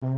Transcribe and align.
Salve, 0.00 0.12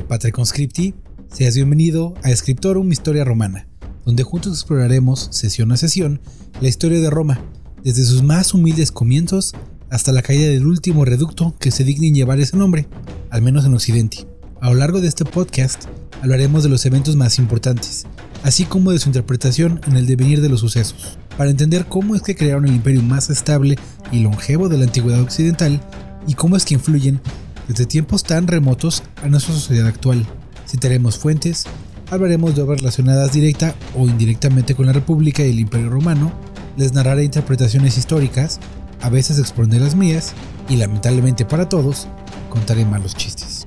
Patre 0.00 0.32
Conscripti. 0.32 0.94
Seas 1.28 1.54
bienvenido 1.54 2.14
a 2.22 2.34
Scriptorum 2.34 2.90
Historia 2.90 3.24
Romana, 3.24 3.66
donde 4.06 4.22
juntos 4.22 4.52
exploraremos, 4.54 5.28
sesión 5.32 5.72
a 5.72 5.76
sesión, 5.76 6.20
la 6.60 6.68
historia 6.68 7.00
de 7.00 7.10
Roma, 7.10 7.40
desde 7.82 8.04
sus 8.04 8.22
más 8.22 8.54
humildes 8.54 8.92
comienzos 8.92 9.52
hasta 9.90 10.12
la 10.12 10.22
caída 10.22 10.48
del 10.48 10.66
último 10.66 11.04
reducto 11.04 11.54
que 11.58 11.72
se 11.72 11.84
digna 11.84 12.06
en 12.06 12.14
llevar 12.14 12.40
ese 12.40 12.56
nombre, 12.56 12.88
al 13.30 13.42
menos 13.42 13.64
en 13.66 13.74
Occidente. 13.74 14.26
A 14.60 14.70
lo 14.70 14.76
largo 14.76 15.00
de 15.00 15.08
este 15.08 15.24
podcast 15.24 15.84
hablaremos 16.22 16.62
de 16.62 16.68
los 16.68 16.86
eventos 16.86 17.16
más 17.16 17.38
importantes, 17.38 18.06
así 18.44 18.64
como 18.64 18.92
de 18.92 19.00
su 19.00 19.08
interpretación 19.08 19.80
en 19.88 19.96
el 19.96 20.06
devenir 20.06 20.40
de 20.40 20.48
los 20.48 20.60
sucesos, 20.60 21.18
para 21.36 21.50
entender 21.50 21.86
cómo 21.86 22.14
es 22.14 22.22
que 22.22 22.36
crearon 22.36 22.66
el 22.66 22.76
imperio 22.76 23.02
más 23.02 23.28
estable 23.28 23.76
y 24.12 24.20
longevo 24.20 24.68
de 24.68 24.78
la 24.78 24.84
antigüedad 24.84 25.20
occidental 25.20 25.80
y 26.28 26.34
cómo 26.34 26.56
es 26.56 26.64
que 26.64 26.74
influyen 26.74 27.20
desde 27.66 27.86
tiempos 27.86 28.22
tan 28.22 28.46
remotos 28.46 29.02
a 29.20 29.28
nuestra 29.28 29.52
sociedad 29.52 29.88
actual. 29.88 30.24
Citaremos 30.68 31.18
fuentes, 31.18 31.64
hablaremos 32.10 32.54
de 32.54 32.62
obras 32.62 32.80
relacionadas 32.80 33.32
directa 33.32 33.74
o 33.96 34.06
indirectamente 34.06 34.74
con 34.74 34.86
la 34.86 34.92
República 34.92 35.44
y 35.44 35.50
el 35.50 35.60
Imperio 35.60 35.90
Romano, 35.90 36.32
les 36.76 36.92
narraré 36.92 37.24
interpretaciones 37.24 37.96
históricas, 37.98 38.60
a 39.00 39.10
veces 39.10 39.38
expondré 39.38 39.80
las 39.80 39.94
mías, 39.94 40.34
y 40.68 40.76
lamentablemente 40.76 41.44
para 41.44 41.68
todos, 41.68 42.06
contaré 42.50 42.84
malos 42.84 43.14
chistes. 43.14 43.66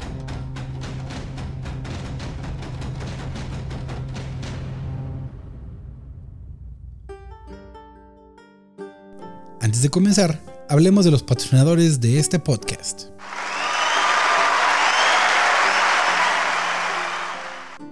Antes 9.62 9.82
de 9.82 9.90
comenzar, 9.90 10.40
hablemos 10.70 11.06
de 11.06 11.12
los 11.12 11.22
patrocinadores 11.24 12.00
de 12.00 12.20
este 12.20 12.40
podcast. 12.40 13.19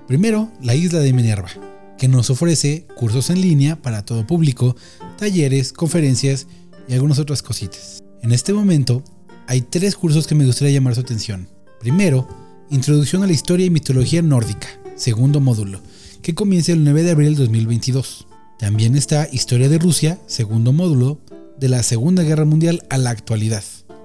Primero, 0.08 0.50
la 0.62 0.74
isla 0.74 1.00
de 1.00 1.12
Minerva, 1.12 1.50
que 1.98 2.08
nos 2.08 2.30
ofrece 2.30 2.88
cursos 2.96 3.30
en 3.30 3.42
línea 3.42 3.76
para 3.82 4.06
todo 4.06 4.26
público, 4.26 4.78
talleres, 5.18 5.74
conferencias 5.74 6.48
y 6.88 6.94
algunas 6.94 7.20
otras 7.20 7.42
cositas. 7.42 8.02
En 8.22 8.32
este 8.32 8.54
momento, 8.54 9.04
hay 9.48 9.62
tres 9.62 9.98
cursos 9.98 10.26
que 10.26 10.34
me 10.34 10.46
gustaría 10.46 10.74
llamar 10.74 10.96
su 10.96 11.02
atención. 11.02 11.50
Primero, 11.82 12.26
Introducción 12.70 13.24
a 13.24 13.28
la 13.28 13.34
Historia 13.34 13.66
y 13.66 13.70
Mitología 13.70 14.22
Nórdica, 14.22 14.68
segundo 14.96 15.42
módulo, 15.42 15.82
que 16.22 16.36
comienza 16.36 16.72
el 16.72 16.86
9 16.86 17.04
de 17.04 17.12
abril 17.12 17.36
del 17.36 17.48
2022. 17.48 18.28
También 18.60 18.96
está 18.96 19.28
Historia 19.32 19.68
de 19.68 19.78
Rusia, 19.78 20.20
segundo 20.26 20.72
módulo, 20.72 21.20
de 21.60 21.68
la 21.68 21.84
Segunda 21.84 22.24
Guerra 22.24 22.46
Mundial 22.46 22.84
a 22.90 22.98
la 22.98 23.10
actualidad, 23.10 23.64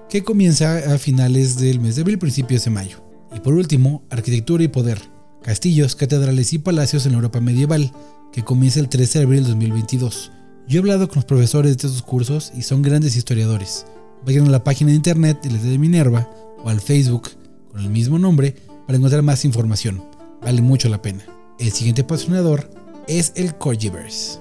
que 0.09 0.23
comienza 0.23 0.93
a 0.93 0.97
finales 0.97 1.57
del 1.57 1.79
mes 1.79 1.95
de 1.95 2.01
abril, 2.01 2.19
principios 2.19 2.65
de 2.65 2.71
mayo. 2.71 3.03
Y 3.35 3.39
por 3.39 3.53
último, 3.53 4.03
Arquitectura 4.09 4.63
y 4.63 4.67
Poder, 4.67 5.12
castillos, 5.43 5.95
catedrales 5.95 6.53
y 6.53 6.57
palacios 6.57 7.05
en 7.05 7.11
la 7.11 7.17
Europa 7.17 7.39
medieval, 7.39 7.91
que 8.31 8.43
comienza 8.43 8.79
el 8.79 8.89
13 8.89 9.19
de 9.19 9.25
abril 9.25 9.43
del 9.43 9.51
2022. 9.51 10.31
Yo 10.67 10.77
he 10.77 10.79
hablado 10.79 11.07
con 11.07 11.17
los 11.17 11.25
profesores 11.25 11.77
de 11.77 11.87
estos 11.87 12.01
cursos 12.01 12.51
y 12.55 12.63
son 12.63 12.81
grandes 12.81 13.15
historiadores. 13.15 13.85
Vayan 14.25 14.47
a 14.47 14.51
la 14.51 14.63
página 14.63 14.89
de 14.89 14.95
internet 14.95 15.41
de 15.43 15.57
de 15.57 15.77
Minerva 15.77 16.27
o 16.63 16.69
al 16.69 16.81
Facebook 16.81 17.29
con 17.71 17.81
el 17.81 17.89
mismo 17.89 18.17
nombre 18.17 18.55
para 18.87 18.97
encontrar 18.97 19.21
más 19.21 19.45
información. 19.45 20.03
Vale 20.41 20.61
mucho 20.61 20.89
la 20.89 21.01
pena. 21.01 21.23
El 21.59 21.71
siguiente 21.71 22.03
patrocinador 22.03 22.69
es 23.07 23.33
el 23.35 23.55
Corgiverse. 23.55 24.39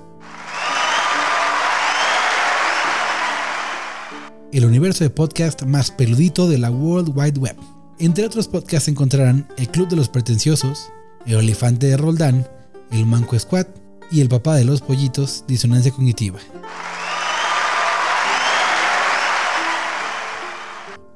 El 4.52 4.64
universo 4.64 5.02
de 5.04 5.10
podcast 5.10 5.62
más 5.64 5.90
peludito 5.90 6.48
de 6.48 6.58
la 6.58 6.70
World 6.70 7.12
Wide 7.16 7.40
Web 7.40 7.56
entre 8.02 8.26
otros 8.26 8.48
podcasts 8.48 8.88
encontrarán 8.88 9.46
El 9.56 9.68
Club 9.68 9.88
de 9.88 9.94
los 9.94 10.08
Pretenciosos, 10.08 10.90
El 11.26 11.36
Olifante 11.36 11.86
de 11.86 11.96
Roldán, 11.96 12.46
El 12.90 13.06
Manco 13.06 13.38
Squad 13.38 13.66
y 14.10 14.20
El 14.20 14.28
Papá 14.28 14.56
de 14.56 14.64
los 14.64 14.80
Pollitos, 14.80 15.44
Disonancia 15.46 15.92
Cognitiva. 15.92 16.38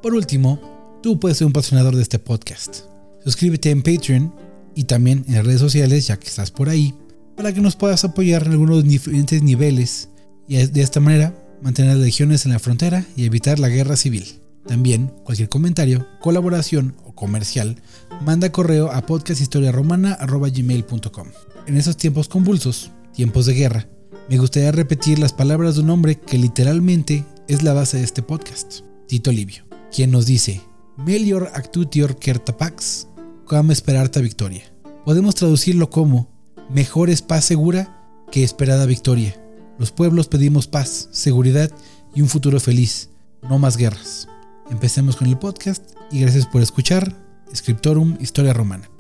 Por 0.01 0.15
último, 0.15 0.99
tú 1.03 1.19
puedes 1.19 1.39
ser 1.39 1.49
un 1.49 1.53
patrocinador 1.53 1.97
de 1.97 2.03
este 2.03 2.19
podcast. 2.19 2.83
Suscríbete 3.25 3.71
en 3.71 3.83
Patreon 3.83 4.35
y 4.77 4.85
también 4.85 5.25
en 5.29 5.45
redes 5.45 5.61
sociales, 5.61 6.07
ya 6.07 6.17
que 6.19 6.29
estás 6.29 6.53
por 6.53 6.69
ahí, 6.69 6.95
para 7.37 7.53
que 7.53 7.61
nos 7.61 7.75
puedas 7.75 8.05
apoyar 8.05 8.47
en 8.47 8.53
algunos 8.53 8.85
diferentes 8.85 9.43
niveles 9.43 10.09
y 10.47 10.65
de 10.65 10.83
esta 10.83 11.01
manera 11.01 11.35
mantener 11.61 11.97
legiones 11.97 12.47
en 12.47 12.53
la 12.53 12.61
frontera 12.61 13.05
y 13.17 13.25
evitar 13.25 13.59
la 13.59 13.69
guerra 13.69 13.97
civil. 13.97 14.46
También, 14.67 15.13
cualquier 15.25 15.49
comentario, 15.49 16.07
colaboración 16.21 16.97
o 17.05 17.15
comercial, 17.15 17.81
manda 18.25 18.51
correo 18.51 18.91
a 18.91 19.07
podcasthistoriaromana.gmail.com. 19.07 21.29
En 21.67 21.77
esos 21.77 21.97
tiempos 21.97 22.27
convulsos, 22.29 22.91
tiempos 23.13 23.47
de 23.47 23.55
guerra, 23.55 23.89
me 24.29 24.39
gustaría 24.39 24.73
repetir 24.73 25.21
las 25.21 25.33
palabras 25.33 25.77
de 25.77 25.83
un 25.83 25.91
hombre 25.91 26.19
que 26.19 26.37
literalmente 26.37 27.25
es 27.47 27.63
la 27.63 27.75
base 27.75 27.99
de 27.99 28.05
este 28.05 28.23
podcast, 28.23 28.81
Tito 29.07 29.31
Livio, 29.31 29.65
quien 29.95 30.11
nos 30.11 30.27
dice, 30.27 30.61
Melior 30.97 31.53
actutior 31.55 32.19
kertapax, 32.19 33.07
como 33.45 33.71
esperarta 33.71 34.21
victoria. 34.21 34.65
Podemos 35.05 35.37
traducirlo 35.37 35.91
como, 35.91 36.29
mejor 36.71 37.11
es 37.11 37.23
paz 37.23 37.45
segura 37.45 38.03
que 38.33 38.43
esperada 38.43 38.87
victoria. 38.87 39.41
Los 39.79 39.93
pueblos 39.93 40.27
pedimos 40.27 40.67
paz, 40.67 41.09
seguridad 41.13 41.71
y 42.15 42.23
un 42.23 42.29
futuro 42.29 42.59
feliz, 42.59 43.11
no 43.43 43.59
más 43.59 43.77
guerras. 43.77 44.27
Empecemos 44.71 45.15
con 45.15 45.29
el 45.29 45.39
podcast 45.39 45.93
y 46.11 46.21
gracias 46.21 46.47
por 46.47 46.61
escuchar 46.61 47.15
Scriptorum 47.55 48.17
Historia 48.21 48.53
Romana. 48.53 48.91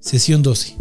Sesión 0.00 0.42
12. 0.42 0.76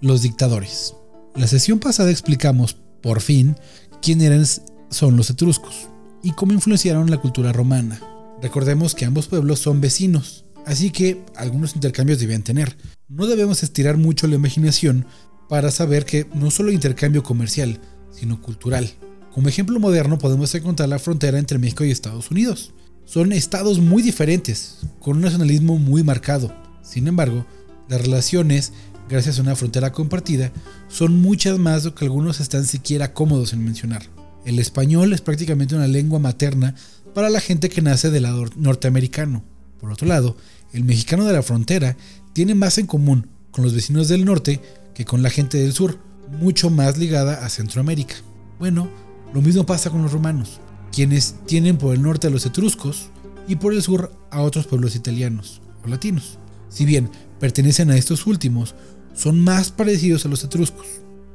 Los 0.00 0.22
dictadores. 0.22 0.94
La 1.34 1.46
sesión 1.46 1.80
pasada 1.80 2.10
explicamos, 2.10 2.78
por 3.02 3.20
fin, 3.20 3.56
quiénes 4.00 4.62
son 4.88 5.18
los 5.18 5.28
etruscos 5.28 5.88
y 6.22 6.32
cómo 6.32 6.54
influenciaron 6.54 7.10
la 7.10 7.18
cultura 7.18 7.52
romana. 7.52 8.00
Recordemos 8.40 8.94
que 8.94 9.04
ambos 9.04 9.26
pueblos 9.26 9.58
son 9.58 9.82
vecinos, 9.82 10.46
así 10.64 10.90
que 10.90 11.22
algunos 11.36 11.74
intercambios 11.74 12.18
debían 12.18 12.42
tener. 12.42 12.74
No 13.08 13.26
debemos 13.26 13.62
estirar 13.62 13.98
mucho 13.98 14.26
la 14.28 14.36
imaginación 14.36 15.04
para 15.50 15.70
saber 15.70 16.06
que 16.06 16.26
no 16.34 16.50
solo 16.50 16.72
intercambio 16.72 17.22
comercial, 17.22 17.80
sino 18.10 18.40
cultural. 18.40 18.90
Como 19.34 19.48
ejemplo 19.48 19.78
moderno 19.78 20.16
podemos 20.16 20.54
encontrar 20.54 20.88
la 20.88 20.98
frontera 20.98 21.38
entre 21.38 21.58
México 21.58 21.84
y 21.84 21.90
Estados 21.90 22.30
Unidos. 22.30 22.72
Son 23.04 23.32
estados 23.32 23.80
muy 23.80 24.02
diferentes, 24.02 24.78
con 24.98 25.16
un 25.16 25.22
nacionalismo 25.22 25.78
muy 25.78 26.02
marcado. 26.02 26.54
Sin 26.82 27.06
embargo, 27.06 27.46
las 27.88 28.00
relaciones, 28.00 28.72
gracias 29.08 29.38
a 29.38 29.42
una 29.42 29.56
frontera 29.56 29.92
compartida, 29.92 30.52
son 30.88 31.20
muchas 31.20 31.58
más 31.58 31.82
de 31.82 31.90
lo 31.90 31.94
que 31.94 32.06
algunos 32.06 32.40
están 32.40 32.64
siquiera 32.64 33.12
cómodos 33.12 33.52
en 33.52 33.62
mencionar. 33.62 34.02
El 34.46 34.58
español 34.58 35.12
es 35.12 35.20
prácticamente 35.20 35.74
una 35.74 35.86
lengua 35.86 36.18
materna 36.18 36.74
para 37.14 37.28
la 37.28 37.40
gente 37.40 37.68
que 37.68 37.82
nace 37.82 38.10
del 38.10 38.24
lado 38.24 38.46
norteamericano. 38.56 39.44
Por 39.80 39.92
otro 39.92 40.08
lado, 40.08 40.36
el 40.72 40.84
mexicano 40.84 41.24
de 41.24 41.34
la 41.34 41.42
frontera 41.42 41.96
tiene 42.32 42.54
más 42.54 42.78
en 42.78 42.86
común 42.86 43.28
con 43.50 43.64
los 43.64 43.74
vecinos 43.74 44.08
del 44.08 44.24
norte 44.24 44.60
que 44.94 45.04
con 45.04 45.22
la 45.22 45.30
gente 45.30 45.58
del 45.58 45.72
sur, 45.72 45.98
mucho 46.40 46.70
más 46.70 46.96
ligada 46.96 47.44
a 47.44 47.50
Centroamérica. 47.50 48.14
Bueno, 48.58 48.88
lo 49.34 49.42
mismo 49.42 49.66
pasa 49.66 49.90
con 49.90 50.02
los 50.02 50.12
romanos 50.12 50.60
quienes 50.94 51.34
tienen 51.46 51.76
por 51.76 51.94
el 51.94 52.02
norte 52.02 52.28
a 52.28 52.30
los 52.30 52.46
etruscos 52.46 53.10
y 53.48 53.56
por 53.56 53.74
el 53.74 53.82
sur 53.82 54.12
a 54.30 54.42
otros 54.42 54.66
pueblos 54.66 54.94
italianos 54.94 55.60
o 55.84 55.88
latinos. 55.88 56.38
Si 56.68 56.84
bien 56.84 57.10
pertenecen 57.40 57.90
a 57.90 57.96
estos 57.96 58.26
últimos, 58.26 58.74
son 59.12 59.40
más 59.40 59.70
parecidos 59.70 60.24
a 60.24 60.28
los 60.28 60.44
etruscos, 60.44 60.86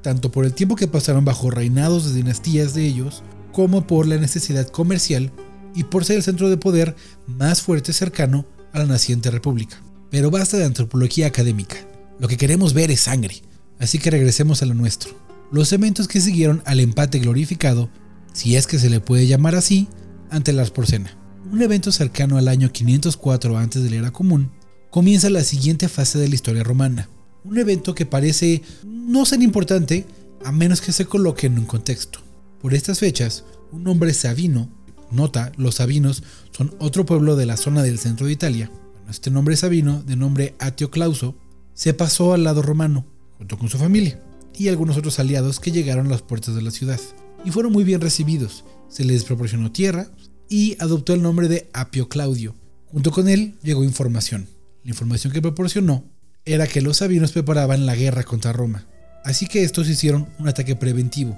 tanto 0.02 0.32
por 0.32 0.46
el 0.46 0.54
tiempo 0.54 0.76
que 0.76 0.88
pasaron 0.88 1.26
bajo 1.26 1.52
reinados 1.52 2.06
de 2.06 2.16
dinastías 2.16 2.74
de 2.74 2.86
ellos, 2.86 3.22
como 3.52 3.86
por 3.86 4.08
la 4.08 4.18
necesidad 4.18 4.68
comercial 4.68 5.32
y 5.76 5.84
por 5.84 6.06
ser 6.06 6.18
el 6.18 6.24
centro 6.24 6.50
de 6.50 6.58
poder 6.58 6.96
más 7.28 7.62
fuerte 7.62 7.92
cercano 7.92 8.46
a 8.72 8.80
la 8.80 8.86
naciente 8.86 9.30
república. 9.30 9.82
Pero 10.10 10.32
basta 10.32 10.58
de 10.58 10.66
antropología 10.66 11.28
académica. 11.28 11.76
Lo 12.20 12.28
que 12.28 12.38
queremos 12.38 12.74
ver 12.74 12.92
es 12.92 13.02
sangre, 13.02 13.42
así 13.80 14.00
que 14.00 14.12
regresemos 14.12 14.62
a 14.62 14.66
lo 14.66 14.74
nuestro. 14.74 15.12
Los 15.52 15.74
eventos 15.74 16.08
que 16.08 16.22
siguieron 16.22 16.62
al 16.66 16.80
empate 16.80 17.20
glorificado 17.20 17.90
si 18.34 18.56
es 18.56 18.68
que 18.68 18.80
se 18.80 18.90
le 18.90 19.00
puede 19.00 19.28
llamar 19.28 19.56
así, 19.56 19.88
ante 20.30 20.54
la 20.54 20.66
Porcena. 20.66 21.18
Un 21.52 21.62
evento 21.62 21.92
cercano 21.92 22.38
al 22.38 22.48
año 22.48 22.72
504 22.72 23.58
antes 23.58 23.84
de 23.84 23.90
la 23.90 23.96
era 23.98 24.12
común, 24.12 24.52
comienza 24.90 25.30
la 25.30 25.44
siguiente 25.44 25.88
fase 25.88 26.20
de 26.20 26.28
la 26.28 26.36
historia 26.36 26.64
romana. 26.64 27.10
Un 27.44 27.58
evento 27.58 27.96
que 27.96 28.06
parece 28.06 28.62
no 28.84 29.26
ser 29.26 29.42
importante, 29.42 30.06
a 30.44 30.52
menos 30.52 30.82
que 30.82 30.92
se 30.92 31.06
coloque 31.06 31.48
en 31.48 31.58
un 31.58 31.66
contexto. 31.66 32.20
Por 32.62 32.74
estas 32.74 33.00
fechas, 33.00 33.46
un 33.72 33.88
hombre 33.88 34.14
sabino, 34.14 34.70
nota, 35.12 35.52
los 35.58 35.76
sabinos 35.76 36.24
son 36.52 36.76
otro 36.80 37.06
pueblo 37.06 37.36
de 37.36 37.46
la 37.46 37.58
zona 37.58 37.84
del 37.84 38.00
centro 38.00 38.28
de 38.28 38.34
Italia, 38.34 38.72
este 39.10 39.32
nombre 39.32 39.58
sabino, 39.58 40.04
de 40.04 40.16
nombre 40.16 40.56
Atio 40.60 40.92
Clauso, 40.92 41.36
se 41.74 41.94
pasó 41.94 42.34
al 42.34 42.44
lado 42.44 42.62
romano, 42.62 43.06
junto 43.38 43.58
con 43.58 43.70
su 43.70 43.78
familia 43.78 44.22
y 44.56 44.68
algunos 44.68 44.98
otros 44.98 45.20
aliados 45.20 45.60
que 45.60 45.72
llegaron 45.72 46.08
a 46.08 46.10
las 46.10 46.22
puertas 46.22 46.54
de 46.54 46.62
la 46.62 46.72
ciudad, 46.72 47.00
y 47.46 47.52
fueron 47.52 47.72
muy 47.72 47.84
bien 47.84 48.02
recibidos. 48.02 48.66
Se 48.90 49.04
les 49.04 49.24
proporcionó 49.24 49.72
tierra 49.72 50.08
y 50.50 50.76
adoptó 50.80 51.14
el 51.14 51.22
nombre 51.22 51.48
de 51.48 51.70
Apio 51.74 52.10
Claudio. 52.10 52.56
Junto 52.88 53.12
con 53.12 53.30
él 53.30 53.56
llegó 53.62 53.84
información. 53.84 54.48
La 54.84 54.92
información 54.92 55.32
que 55.32 55.42
proporcionó 55.42 56.04
era 56.46 56.68
que 56.68 56.82
los 56.82 56.98
sabinos 56.98 57.32
preparaban 57.32 57.86
la 57.86 57.96
guerra 57.96 58.24
contra 58.24 58.54
Roma, 58.54 58.88
así 59.24 59.48
que 59.48 59.64
estos 59.64 59.88
hicieron 59.90 60.28
un 60.40 60.48
ataque 60.48 60.76
preventivo, 60.76 61.38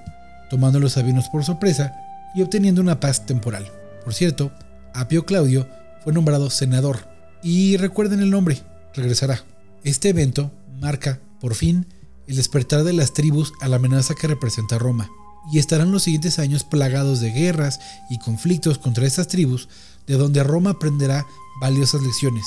tomando 0.50 0.78
a 0.78 0.82
los 0.82 0.94
sabinos 0.94 1.28
por 1.30 1.44
sorpresa 1.44 1.94
y 2.36 2.42
obteniendo 2.42 2.82
una 2.82 3.00
paz 3.00 3.26
temporal. 3.26 3.70
Por 4.06 4.14
cierto, 4.14 4.52
Apio 4.94 5.26
Claudio 5.26 5.68
fue 6.04 6.14
nombrado 6.14 6.50
senador, 6.50 7.00
y 7.44 7.78
recuerden 7.78 8.22
el 8.22 8.30
nombre, 8.30 8.62
regresará. 8.94 9.44
Este 9.84 10.10
evento 10.10 10.52
marca, 10.80 11.20
por 11.40 11.56
fin, 11.56 11.88
el 12.28 12.36
despertar 12.36 12.84
de 12.84 12.94
las 12.94 13.14
tribus 13.14 13.54
a 13.62 13.68
la 13.68 13.78
amenaza 13.78 14.14
que 14.14 14.28
representa 14.28 14.78
Roma, 14.78 15.10
y 15.52 15.60
estarán 15.60 15.92
los 15.92 16.04
siguientes 16.04 16.40
años 16.40 16.64
plagados 16.64 17.20
de 17.20 17.32
guerras 17.32 17.80
y 18.10 18.18
conflictos 18.20 18.78
contra 18.78 19.06
estas 19.06 19.28
tribus, 19.28 19.70
de 20.08 20.16
donde 20.16 20.44
Roma 20.44 20.72
aprenderá 20.72 21.26
valiosas 21.60 22.02
lecciones. 22.02 22.46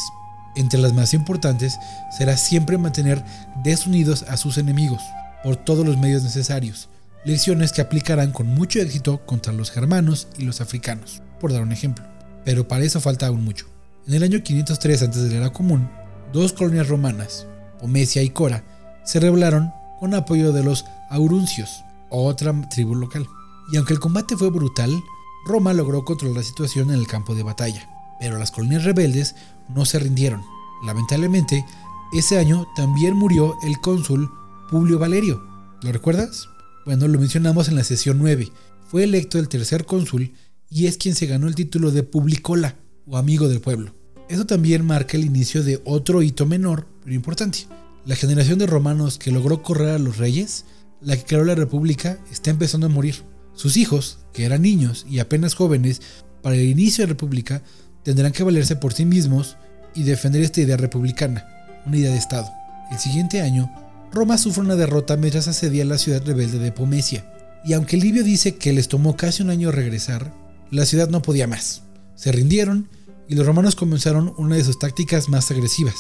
Entre 0.57 0.79
las 0.79 0.93
más 0.93 1.15
importantes 1.15 1.79
será 2.17 2.37
siempre 2.37 2.79
mantener 2.79 3.25
desunidos 3.63 4.23
a 4.25 4.37
sus 4.37 4.59
enemigos, 4.59 5.03
por 5.43 5.57
todos 5.57 5.85
los 5.85 5.99
medios 5.99 6.23
necesarios, 6.23 6.89
lecciones 7.25 7.73
que 7.73 7.81
aplicarán 7.81 8.33
con 8.33 8.47
mucho 8.47 8.81
éxito 8.81 9.25
contra 9.27 9.53
los 9.53 9.71
germanos 9.71 10.29
y 10.39 10.45
los 10.45 10.61
africanos, 10.61 11.23
por 11.41 11.53
dar 11.53 11.63
un 11.63 11.73
ejemplo. 11.73 12.05
Pero 12.45 12.69
para 12.69 12.85
eso 12.85 13.01
falta 13.01 13.27
aún 13.27 13.45
mucho. 13.45 13.67
En 14.07 14.15
el 14.15 14.23
año 14.23 14.43
503 14.43 15.03
a.C. 15.03 15.21
de 15.21 15.31
la 15.31 15.37
era 15.37 15.53
común, 15.53 15.89
dos 16.33 16.53
colonias 16.53 16.89
romanas, 16.89 17.47
Pomesia 17.81 18.23
y 18.23 18.31
Cora, 18.31 18.65
se 19.05 19.21
rebelaron 19.21 19.73
con 19.99 20.15
apoyo 20.15 20.53
de 20.53 20.63
los 20.63 20.85
Auruncios, 21.11 21.85
otra 22.15 22.69
tribu 22.71 22.95
local. 22.95 23.29
Y 23.73 23.77
aunque 23.77 23.93
el 23.93 24.01
combate 24.01 24.37
fue 24.37 24.51
brutal, 24.51 25.03
Roma 25.47 25.73
logró 25.73 26.05
controlar 26.05 26.39
la 26.39 26.43
situación 26.43 26.91
en 26.91 26.99
el 26.99 27.07
campo 27.07 27.35
de 27.35 27.43
batalla. 27.43 27.89
Pero 28.21 28.39
las 28.39 28.51
colonias 28.51 28.85
rebeldes 28.85 29.35
no 29.69 29.85
se 29.85 29.99
rindieron. 29.99 30.43
Lamentablemente, 30.85 31.65
ese 32.13 32.39
año 32.39 32.67
también 32.77 33.15
murió 33.15 33.57
el 33.65 33.81
cónsul 33.81 34.31
Publio 34.71 34.99
Valerio. 34.99 35.43
¿Lo 35.83 35.93
recuerdas? 35.93 36.49
Bueno, 36.87 37.09
lo 37.09 37.19
mencionamos 37.19 37.69
en 37.69 37.77
la 37.77 37.85
sesión 37.85 38.19
9. 38.19 38.51
Fue 38.87 39.05
electo 39.05 39.39
el 39.39 39.49
tercer 39.49 39.85
cónsul 39.85 40.33
y 40.71 40.87
es 40.87 40.97
quien 40.97 41.15
se 41.15 41.27
ganó 41.27 41.47
el 41.47 41.55
título 41.55 41.91
de 41.91 42.03
Publicola 42.03 42.77
o 43.07 43.17
amigo 43.17 43.49
del 43.49 43.61
pueblo. 43.61 43.95
Eso 44.29 44.47
también 44.47 44.87
marca 44.87 45.17
el 45.17 45.25
inicio 45.25 45.63
de 45.63 45.81
otro 45.85 46.23
hito 46.23 46.47
menor, 46.47 46.87
pero 47.03 47.15
importante. 47.15 47.67
La 48.07 48.17
generación 48.17 48.59
de 48.59 48.67
romanos 48.67 49.19
que 49.19 49.31
logró 49.31 49.63
correr 49.63 49.91
a 49.91 49.99
los 49.99 50.17
reyes, 50.19 50.65
la 51.01 51.17
que 51.17 51.25
creó 51.25 51.45
la 51.45 51.55
república, 51.55 52.19
está 52.31 52.51
empezando 52.51 52.87
a 52.87 52.91
morir. 52.91 53.23
Sus 53.55 53.77
hijos, 53.77 54.19
que 54.33 54.45
eran 54.45 54.63
niños 54.63 55.07
y 55.09 55.19
apenas 55.19 55.55
jóvenes 55.55 56.03
para 56.43 56.57
el 56.57 56.65
inicio 56.65 57.03
de 57.03 57.09
la 57.09 57.13
república, 57.13 57.63
tendrán 58.03 58.33
que 58.33 58.43
valerse 58.43 58.77
por 58.77 58.93
sí 58.93 59.05
mismos 59.05 59.57
y 59.95 60.03
defender 60.03 60.43
esta 60.43 60.61
idea 60.61 60.77
republicana, 60.77 61.47
una 61.87 61.97
idea 61.97 62.11
de 62.11 62.19
Estado. 62.19 62.51
El 62.91 62.99
siguiente 62.99 63.41
año, 63.41 63.73
Roma 64.13 64.39
sufre 64.39 64.63
una 64.63 64.77
derrota 64.77 65.17
mientras 65.17 65.49
asedía 65.49 65.85
la 65.85 65.99
ciudad 65.99 66.25
rebelde 66.25 66.59
de 66.59 66.73
Pomesia, 66.73 67.25
y 67.65 67.73
aunque 67.73 67.97
Livio 67.97 68.23
dice 68.23 68.57
que 68.57 68.73
les 68.73 68.89
tomó 68.89 69.17
casi 69.17 69.43
un 69.43 69.51
año 69.51 69.71
regresar, 69.71 70.33
la 70.71 70.85
ciudad 70.85 71.09
no 71.09 71.23
podía 71.23 71.47
más. 71.47 71.83
Se 72.15 72.31
rindieron 72.31 72.89
y 73.29 73.35
los 73.35 73.47
romanos 73.47 73.75
comenzaron 73.75 74.35
una 74.37 74.57
de 74.57 74.65
sus 74.65 74.79
tácticas 74.79 75.29
más 75.29 75.51
agresivas 75.51 75.95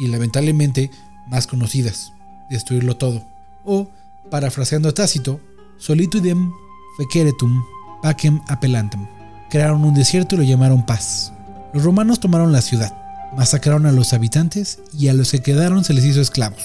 y 0.00 0.06
lamentablemente 0.06 0.90
más 1.28 1.46
conocidas, 1.46 2.12
destruirlo 2.48 2.96
todo. 2.96 3.26
O, 3.64 3.90
parafraseando 4.30 4.92
Tácito, 4.92 5.40
solitudem 5.78 6.50
feceretum 6.96 7.62
pacem 8.02 8.40
appellantum. 8.48 9.06
Crearon 9.50 9.84
un 9.84 9.94
desierto 9.94 10.34
y 10.34 10.38
lo 10.38 10.44
llamaron 10.44 10.86
paz. 10.86 11.32
Los 11.72 11.84
romanos 11.84 12.20
tomaron 12.20 12.52
la 12.52 12.62
ciudad, 12.62 12.92
masacraron 13.36 13.86
a 13.86 13.92
los 13.92 14.12
habitantes 14.12 14.80
y 14.96 15.08
a 15.08 15.14
los 15.14 15.30
que 15.30 15.40
quedaron 15.40 15.84
se 15.84 15.94
les 15.94 16.04
hizo 16.04 16.20
esclavos. 16.20 16.62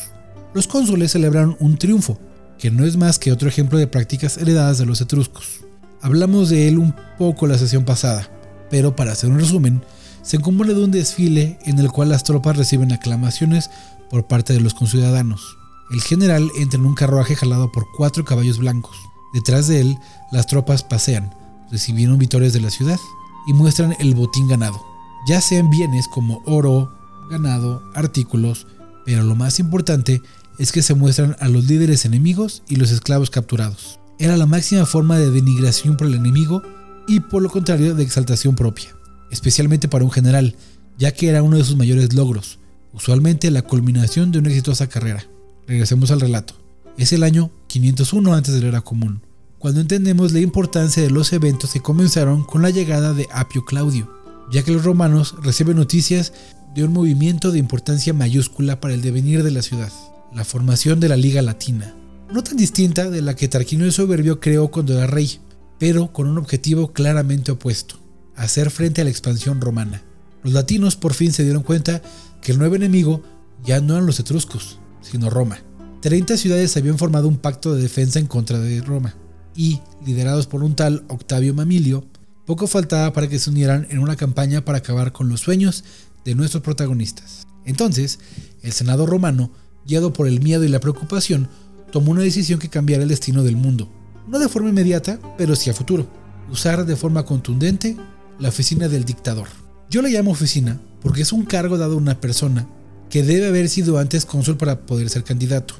Los 0.54 0.68
cónsules 0.68 1.12
celebraron 1.12 1.58
un 1.60 1.78
triunfo, 1.78 2.18
que 2.58 2.72
no 2.72 2.86
es 2.86 2.98
más 2.98 3.20
que 3.20 3.32
otro 3.32 3.50
ejemplo 3.50 3.78
de 3.78 3.88
prácticas 3.88 4.38
heredadas 4.38 4.78
de 4.78 4.86
los 4.86 5.02
etruscos. 5.02 5.62
Hablamos 6.02 6.50
de 6.50 6.68
él 6.68 6.78
un 6.78 6.96
poco 7.18 7.48
la 7.48 7.58
sesión 7.58 7.86
pasada, 7.86 8.30
pero 8.70 8.96
para 8.96 9.12
hacer 9.12 9.30
un 9.30 9.40
resumen, 9.40 9.82
se 10.22 10.40
compone 10.40 10.74
de 10.74 10.84
un 10.84 10.92
desfile 10.92 11.60
en 11.66 11.78
el 11.80 11.92
cual 11.92 12.10
las 12.10 12.24
tropas 12.24 12.58
reciben 12.58 12.92
aclamaciones 12.92 13.70
por 14.10 14.28
parte 14.28 14.54
de 14.54 14.62
los 14.62 14.74
conciudadanos. 14.74 15.58
El 15.92 16.02
general 16.02 16.52
entra 16.56 16.80
en 16.80 16.86
un 16.86 16.96
carruaje 16.96 17.36
jalado 17.36 17.72
por 17.72 17.86
cuatro 17.96 18.26
caballos 18.26 18.58
blancos. 18.58 18.98
Detrás 19.34 19.68
de 19.68 19.82
él, 19.82 19.98
las 20.32 20.48
tropas 20.48 20.84
pasean, 20.84 21.34
recibieron 21.72 22.18
victorias 22.18 22.54
de 22.54 22.62
la 22.62 22.72
ciudad 22.72 23.00
y 23.48 23.54
muestran 23.54 23.96
el 24.00 24.16
botín 24.16 24.48
ganado, 24.48 24.84
ya 25.28 25.42
sean 25.42 25.70
bienes 25.70 26.08
como 26.08 26.42
oro, 26.46 26.92
ganado, 27.30 27.84
artículos, 27.94 28.68
pero 29.06 29.24
lo 29.24 29.36
más 29.36 29.60
importante 29.60 30.22
es 30.58 30.72
que 30.72 30.82
se 30.82 30.94
muestran 30.94 31.36
a 31.40 31.50
los 31.50 31.66
líderes 31.66 32.06
enemigos 32.06 32.64
y 32.68 32.78
los 32.78 32.92
esclavos 32.92 33.30
capturados. 33.30 34.00
Era 34.18 34.38
la 34.38 34.46
máxima 34.46 34.86
forma 34.86 35.18
de 35.18 35.30
denigración 35.30 35.98
por 35.98 36.08
el 36.08 36.16
enemigo 36.16 36.64
y 37.08 37.20
por 37.20 37.44
lo 37.44 37.50
contrario 37.50 37.94
de 37.94 38.04
exaltación 38.04 38.56
propia, 38.56 38.96
especialmente 39.30 39.88
para 39.88 40.06
un 40.06 40.12
general, 40.12 40.56
ya 40.98 41.12
que 41.12 41.28
era 41.28 41.44
uno 41.44 41.58
de 41.58 41.64
sus 41.64 41.76
mayores 41.76 42.14
logros, 42.14 42.60
usualmente 42.94 43.52
la 43.52 43.62
culminación 43.62 44.32
de 44.32 44.40
una 44.40 44.50
exitosa 44.50 44.88
carrera. 44.88 45.26
Regresemos 45.68 46.12
al 46.12 46.22
relato. 46.22 46.54
Es 46.98 47.12
el 47.12 47.24
año 47.24 47.52
501 47.68 48.34
antes 48.34 48.54
de 48.54 48.62
la 48.62 48.68
era 48.68 48.82
común, 48.82 49.22
cuando 49.58 49.82
entendemos 49.82 50.32
la 50.32 50.40
importancia 50.40 51.02
de 51.02 51.10
los 51.10 51.34
eventos 51.34 51.72
que 51.74 51.82
comenzaron 51.82 52.44
con 52.44 52.62
la 52.62 52.70
llegada 52.70 53.14
de 53.14 53.28
Apio 53.32 53.66
Claudio, 53.66 54.12
ya 54.52 54.64
que 54.64 54.72
los 54.72 54.84
romanos 54.84 55.36
reciben 55.42 55.78
noticias 55.78 56.34
de 56.76 56.84
un 56.84 56.94
movimiento 56.94 57.52
de 57.52 57.60
importancia 57.60 58.14
mayúscula 58.14 58.80
para 58.80 58.94
el 58.94 59.02
devenir 59.02 59.44
de 59.44 59.52
la 59.52 59.64
ciudad, 59.64 59.92
la 60.34 60.46
formación 60.46 61.00
de 61.00 61.10
la 61.10 61.18
Liga 61.18 61.42
Latina, 61.42 61.96
no 62.32 62.44
tan 62.44 62.58
distinta 62.58 63.10
de 63.10 63.22
la 63.22 63.36
que 63.36 63.48
Tarquinio 63.48 63.86
el 63.86 63.92
Soberbio 63.92 64.40
creó 64.40 64.70
cuando 64.70 64.94
era 64.94 65.08
rey, 65.08 65.40
pero 65.80 66.14
con 66.14 66.28
un 66.28 66.38
objetivo 66.38 66.94
claramente 66.94 67.52
opuesto, 67.52 67.96
hacer 68.36 68.70
frente 68.70 69.02
a 69.02 69.04
la 69.04 69.10
expansión 69.10 69.62
romana. 69.62 70.04
Los 70.44 70.54
latinos 70.54 70.96
por 70.96 71.14
fin 71.14 71.34
se 71.34 71.44
dieron 71.44 71.64
cuenta 71.64 72.02
que 72.42 72.52
el 72.52 72.60
nuevo 72.60 72.76
enemigo 72.76 73.24
ya 73.66 73.82
no 73.82 73.94
eran 73.94 74.06
los 74.06 74.20
etruscos, 74.20 74.80
sino 75.10 75.30
Roma. 75.30 75.60
30 76.02 76.38
ciudades 76.38 76.76
habían 76.78 76.98
formado 76.98 77.28
un 77.28 77.38
pacto 77.38 77.74
de 77.74 77.82
defensa 77.82 78.20
en 78.20 78.28
contra 78.28 78.60
de 78.60 78.82
Roma, 78.82 79.16
y, 79.56 79.80
liderados 80.06 80.48
por 80.48 80.64
un 80.64 80.76
tal 80.76 81.06
Octavio 81.08 81.54
Mamilio, 81.54 82.06
poco 82.46 82.68
faltaba 82.68 83.14
para 83.14 83.28
que 83.28 83.40
se 83.40 83.50
unieran 83.50 83.88
en 83.90 84.00
una 84.00 84.16
campaña 84.16 84.66
para 84.66 84.80
acabar 84.80 85.12
con 85.12 85.30
los 85.30 85.40
sueños 85.40 85.84
de 86.26 86.36
nuestros 86.36 86.62
protagonistas. 86.62 87.48
Entonces, 87.66 88.20
el 88.62 88.74
Senado 88.74 89.06
romano, 89.06 89.52
guiado 89.88 90.14
por 90.14 90.28
el 90.28 90.42
miedo 90.42 90.64
y 90.64 90.68
la 90.68 90.80
preocupación, 90.80 91.48
tomó 91.92 92.12
una 92.12 92.22
decisión 92.22 92.60
que 92.60 92.70
cambiara 92.70 93.04
el 93.04 93.10
destino 93.10 93.44
del 93.44 93.56
mundo 93.56 93.90
no 94.28 94.40
de 94.40 94.50
forma 94.50 94.70
inmediata, 94.70 95.20
pero 95.38 95.56
sí 95.56 95.70
a 95.70 95.74
futuro. 95.74 96.08
Usar 96.52 96.86
de 96.86 96.96
forma 96.96 97.26
contundente 97.26 97.98
la 98.40 98.50
oficina 98.50 98.88
del 98.88 99.06
dictador. 99.06 99.48
Yo 99.90 100.02
la 100.02 100.10
llamo 100.10 100.32
oficina 100.32 100.82
porque 101.02 101.22
es 101.22 101.32
un 101.32 101.46
cargo 101.46 101.78
dado 101.78 101.94
a 101.94 101.98
una 101.98 102.20
persona 102.20 102.68
que 103.10 103.24
debe 103.24 103.48
haber 103.48 103.70
sido 103.70 103.98
antes 103.98 104.26
cónsul 104.26 104.58
para 104.58 104.86
poder 104.86 105.10
ser 105.10 105.24
candidato. 105.24 105.76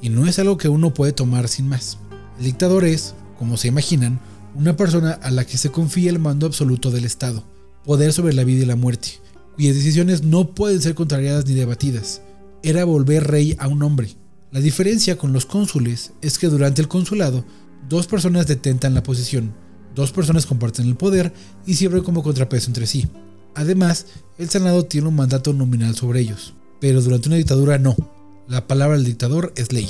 Y 0.00 0.08
no 0.08 0.26
es 0.26 0.38
algo 0.38 0.56
que 0.56 0.68
uno 0.68 0.94
puede 0.94 1.12
tomar 1.12 1.48
sin 1.48 1.68
más. 1.68 1.98
El 2.38 2.44
dictador 2.44 2.84
es, 2.84 3.14
como 3.38 3.56
se 3.56 3.68
imaginan, 3.68 4.20
una 4.54 4.76
persona 4.76 5.12
a 5.12 5.30
la 5.30 5.44
que 5.44 5.58
se 5.58 5.70
confía 5.70 6.10
el 6.10 6.18
mando 6.18 6.46
absoluto 6.46 6.90
del 6.90 7.04
Estado, 7.04 7.44
poder 7.84 8.12
sobre 8.12 8.34
la 8.34 8.44
vida 8.44 8.62
y 8.62 8.66
la 8.66 8.76
muerte, 8.76 9.20
cuyas 9.56 9.74
decisiones 9.74 10.22
no 10.22 10.54
pueden 10.54 10.80
ser 10.80 10.94
contrariadas 10.94 11.46
ni 11.46 11.54
debatidas. 11.54 12.22
Era 12.62 12.84
volver 12.84 13.26
rey 13.26 13.56
a 13.58 13.68
un 13.68 13.82
hombre, 13.82 14.16
la 14.54 14.60
diferencia 14.60 15.18
con 15.18 15.32
los 15.32 15.46
cónsules 15.46 16.12
es 16.22 16.38
que 16.38 16.46
durante 16.46 16.80
el 16.80 16.86
consulado, 16.86 17.44
dos 17.88 18.06
personas 18.06 18.46
detentan 18.46 18.94
la 18.94 19.02
posición, 19.02 19.52
dos 19.96 20.12
personas 20.12 20.46
comparten 20.46 20.86
el 20.86 20.94
poder 20.94 21.32
y 21.66 21.74
sirven 21.74 22.04
como 22.04 22.22
contrapeso 22.22 22.68
entre 22.68 22.86
sí. 22.86 23.08
Además, 23.54 24.06
el 24.38 24.48
Senado 24.48 24.84
tiene 24.84 25.08
un 25.08 25.16
mandato 25.16 25.52
nominal 25.52 25.94
sobre 25.94 26.20
ellos, 26.20 26.54
pero 26.80 27.00
durante 27.00 27.28
una 27.28 27.36
dictadura 27.36 27.78
no. 27.78 27.96
La 28.48 28.66
palabra 28.66 28.96
del 28.96 29.06
dictador 29.06 29.52
es 29.56 29.72
ley. 29.72 29.88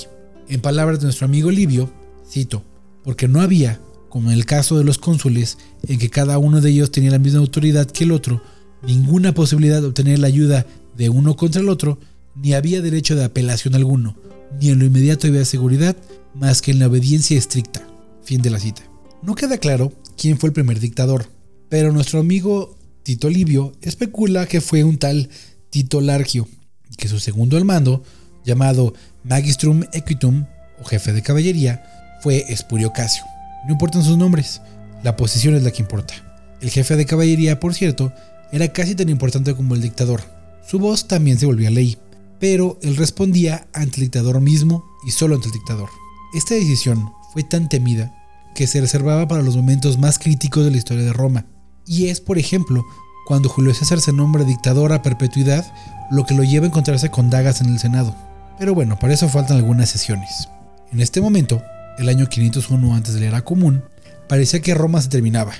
En 0.48 0.60
palabras 0.60 1.00
de 1.00 1.04
nuestro 1.04 1.24
amigo 1.24 1.50
Livio, 1.50 1.90
cito, 2.28 2.62
porque 3.02 3.26
no 3.26 3.40
había, 3.40 3.80
como 4.08 4.30
en 4.30 4.36
el 4.36 4.44
caso 4.44 4.78
de 4.78 4.84
los 4.84 4.98
cónsules, 4.98 5.58
en 5.86 5.98
que 5.98 6.10
cada 6.10 6.38
uno 6.38 6.60
de 6.60 6.70
ellos 6.70 6.90
tenía 6.90 7.10
la 7.10 7.18
misma 7.18 7.40
autoridad 7.40 7.86
que 7.86 8.04
el 8.04 8.12
otro, 8.12 8.42
ninguna 8.86 9.32
posibilidad 9.32 9.80
de 9.80 9.88
obtener 9.88 10.18
la 10.18 10.26
ayuda 10.26 10.66
de 10.96 11.08
uno 11.08 11.36
contra 11.36 11.60
el 11.60 11.68
otro, 11.68 11.98
ni 12.36 12.52
había 12.52 12.82
derecho 12.82 13.16
de 13.16 13.24
apelación 13.24 13.74
alguno, 13.74 14.16
ni 14.60 14.70
en 14.70 14.78
lo 14.78 14.84
inmediato 14.84 15.26
había 15.26 15.44
seguridad 15.44 15.96
más 16.34 16.62
que 16.62 16.72
en 16.72 16.80
la 16.80 16.88
obediencia 16.88 17.38
estricta. 17.38 17.86
Fin 18.22 18.42
de 18.42 18.50
la 18.50 18.58
cita. 18.58 18.82
No 19.22 19.34
queda 19.34 19.58
claro 19.58 19.92
quién 20.16 20.38
fue 20.38 20.48
el 20.48 20.54
primer 20.54 20.80
dictador, 20.80 21.26
pero 21.68 21.92
nuestro 21.92 22.20
amigo 22.20 22.76
Tito 23.04 23.28
Livio 23.28 23.72
especula 23.82 24.46
que 24.46 24.62
fue 24.62 24.82
un 24.82 24.96
tal 24.96 25.28
Tito 25.68 26.00
Largio, 26.00 26.48
que 26.96 27.06
su 27.06 27.20
segundo 27.20 27.58
al 27.58 27.66
mando, 27.66 28.02
llamado 28.46 28.94
Magistrum 29.24 29.84
Equitum, 29.92 30.46
o 30.80 30.84
jefe 30.84 31.12
de 31.12 31.22
caballería, 31.22 31.84
fue 32.22 32.46
Espurio 32.48 32.94
Casio. 32.94 33.24
No 33.66 33.72
importan 33.72 34.02
sus 34.02 34.16
nombres, 34.16 34.62
la 35.02 35.16
posición 35.16 35.54
es 35.54 35.62
la 35.62 35.70
que 35.70 35.82
importa. 35.82 36.14
El 36.62 36.70
jefe 36.70 36.96
de 36.96 37.04
caballería, 37.04 37.60
por 37.60 37.74
cierto, 37.74 38.10
era 38.52 38.68
casi 38.68 38.94
tan 38.94 39.10
importante 39.10 39.54
como 39.54 39.74
el 39.74 39.82
dictador. 39.82 40.22
Su 40.66 40.78
voz 40.78 41.06
también 41.06 41.38
se 41.38 41.44
volvía 41.44 41.70
ley, 41.70 41.98
pero 42.40 42.78
él 42.82 42.96
respondía 42.96 43.68
ante 43.74 43.96
el 43.96 44.04
dictador 44.04 44.40
mismo 44.40 44.82
y 45.06 45.10
solo 45.10 45.34
ante 45.34 45.48
el 45.48 45.52
dictador. 45.52 45.90
Esta 46.34 46.54
decisión 46.54 47.10
fue 47.34 47.42
tan 47.42 47.68
temida 47.68 48.14
que 48.54 48.66
se 48.66 48.80
reservaba 48.80 49.28
para 49.28 49.42
los 49.42 49.56
momentos 49.56 49.98
más 49.98 50.18
críticos 50.18 50.64
de 50.64 50.70
la 50.70 50.78
historia 50.78 51.04
de 51.04 51.12
Roma. 51.12 51.44
Y 51.86 52.06
es, 52.06 52.20
por 52.20 52.38
ejemplo, 52.38 52.84
cuando 53.26 53.48
Julio 53.48 53.74
César 53.74 54.00
se 54.00 54.12
nombra 54.12 54.44
dictador 54.44 54.92
a 54.92 55.02
perpetuidad, 55.02 55.72
lo 56.10 56.24
que 56.24 56.34
lo 56.34 56.44
lleva 56.44 56.66
a 56.66 56.68
encontrarse 56.68 57.10
con 57.10 57.30
dagas 57.30 57.60
en 57.60 57.68
el 57.68 57.78
Senado. 57.78 58.14
Pero 58.58 58.74
bueno, 58.74 58.98
para 58.98 59.14
eso 59.14 59.28
faltan 59.28 59.56
algunas 59.56 59.90
sesiones. 59.90 60.48
En 60.92 61.00
este 61.00 61.20
momento, 61.20 61.62
el 61.98 62.08
año 62.08 62.28
501 62.28 62.94
antes 62.94 63.14
de 63.14 63.20
la 63.20 63.26
era 63.26 63.44
común, 63.44 63.82
parecía 64.28 64.60
que 64.60 64.74
Roma 64.74 65.00
se 65.00 65.08
terminaba. 65.08 65.52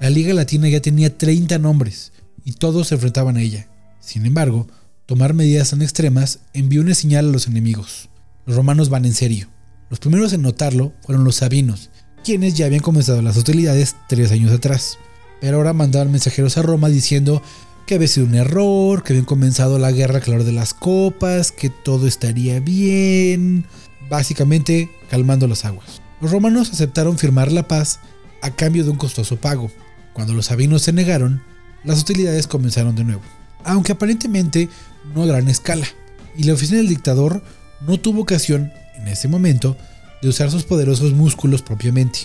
La 0.00 0.10
Liga 0.10 0.34
Latina 0.34 0.68
ya 0.68 0.80
tenía 0.80 1.16
30 1.16 1.58
nombres 1.58 2.12
y 2.44 2.52
todos 2.52 2.88
se 2.88 2.94
enfrentaban 2.96 3.36
a 3.36 3.40
ella. 3.40 3.68
Sin 4.00 4.26
embargo, 4.26 4.66
tomar 5.06 5.32
medidas 5.32 5.70
tan 5.70 5.82
extremas 5.82 6.40
envió 6.52 6.80
una 6.80 6.94
señal 6.94 7.28
a 7.28 7.32
los 7.32 7.46
enemigos. 7.46 8.08
Los 8.44 8.56
romanos 8.56 8.88
van 8.88 9.04
en 9.04 9.14
serio. 9.14 9.48
Los 9.90 10.00
primeros 10.00 10.32
en 10.32 10.42
notarlo 10.42 10.92
fueron 11.02 11.24
los 11.24 11.36
sabinos, 11.36 11.90
quienes 12.24 12.54
ya 12.54 12.66
habían 12.66 12.80
comenzado 12.80 13.22
las 13.22 13.36
hostilidades 13.36 13.94
tres 14.08 14.32
años 14.32 14.50
atrás. 14.52 14.98
Pero 15.42 15.56
ahora 15.56 15.72
mandaban 15.72 16.12
mensajeros 16.12 16.56
a 16.56 16.62
Roma 16.62 16.88
diciendo 16.88 17.42
que 17.84 17.96
había 17.96 18.06
sido 18.06 18.26
un 18.26 18.36
error, 18.36 19.02
que 19.02 19.12
habían 19.12 19.24
comenzado 19.24 19.76
la 19.80 19.90
guerra 19.90 20.20
calor 20.20 20.44
de 20.44 20.52
las 20.52 20.72
copas, 20.72 21.50
que 21.50 21.68
todo 21.68 22.06
estaría 22.06 22.60
bien, 22.60 23.66
básicamente 24.08 24.88
calmando 25.10 25.48
las 25.48 25.64
aguas. 25.64 26.00
Los 26.20 26.30
romanos 26.30 26.70
aceptaron 26.70 27.18
firmar 27.18 27.50
la 27.50 27.66
paz 27.66 27.98
a 28.40 28.52
cambio 28.52 28.84
de 28.84 28.90
un 28.90 28.96
costoso 28.96 29.36
pago. 29.36 29.68
Cuando 30.12 30.32
los 30.32 30.46
sabinos 30.46 30.82
se 30.82 30.92
negaron, 30.92 31.42
las 31.82 31.98
hostilidades 31.98 32.46
comenzaron 32.46 32.94
de 32.94 33.02
nuevo, 33.02 33.22
aunque 33.64 33.90
aparentemente 33.90 34.68
no 35.12 35.24
a 35.24 35.26
gran 35.26 35.48
escala, 35.48 35.88
y 36.36 36.44
la 36.44 36.52
oficina 36.52 36.78
del 36.78 36.88
dictador 36.88 37.42
no 37.80 37.98
tuvo 37.98 38.20
ocasión, 38.20 38.72
en 38.94 39.08
ese 39.08 39.26
momento, 39.26 39.76
de 40.22 40.28
usar 40.28 40.52
sus 40.52 40.62
poderosos 40.62 41.14
músculos 41.14 41.62
propiamente, 41.62 42.20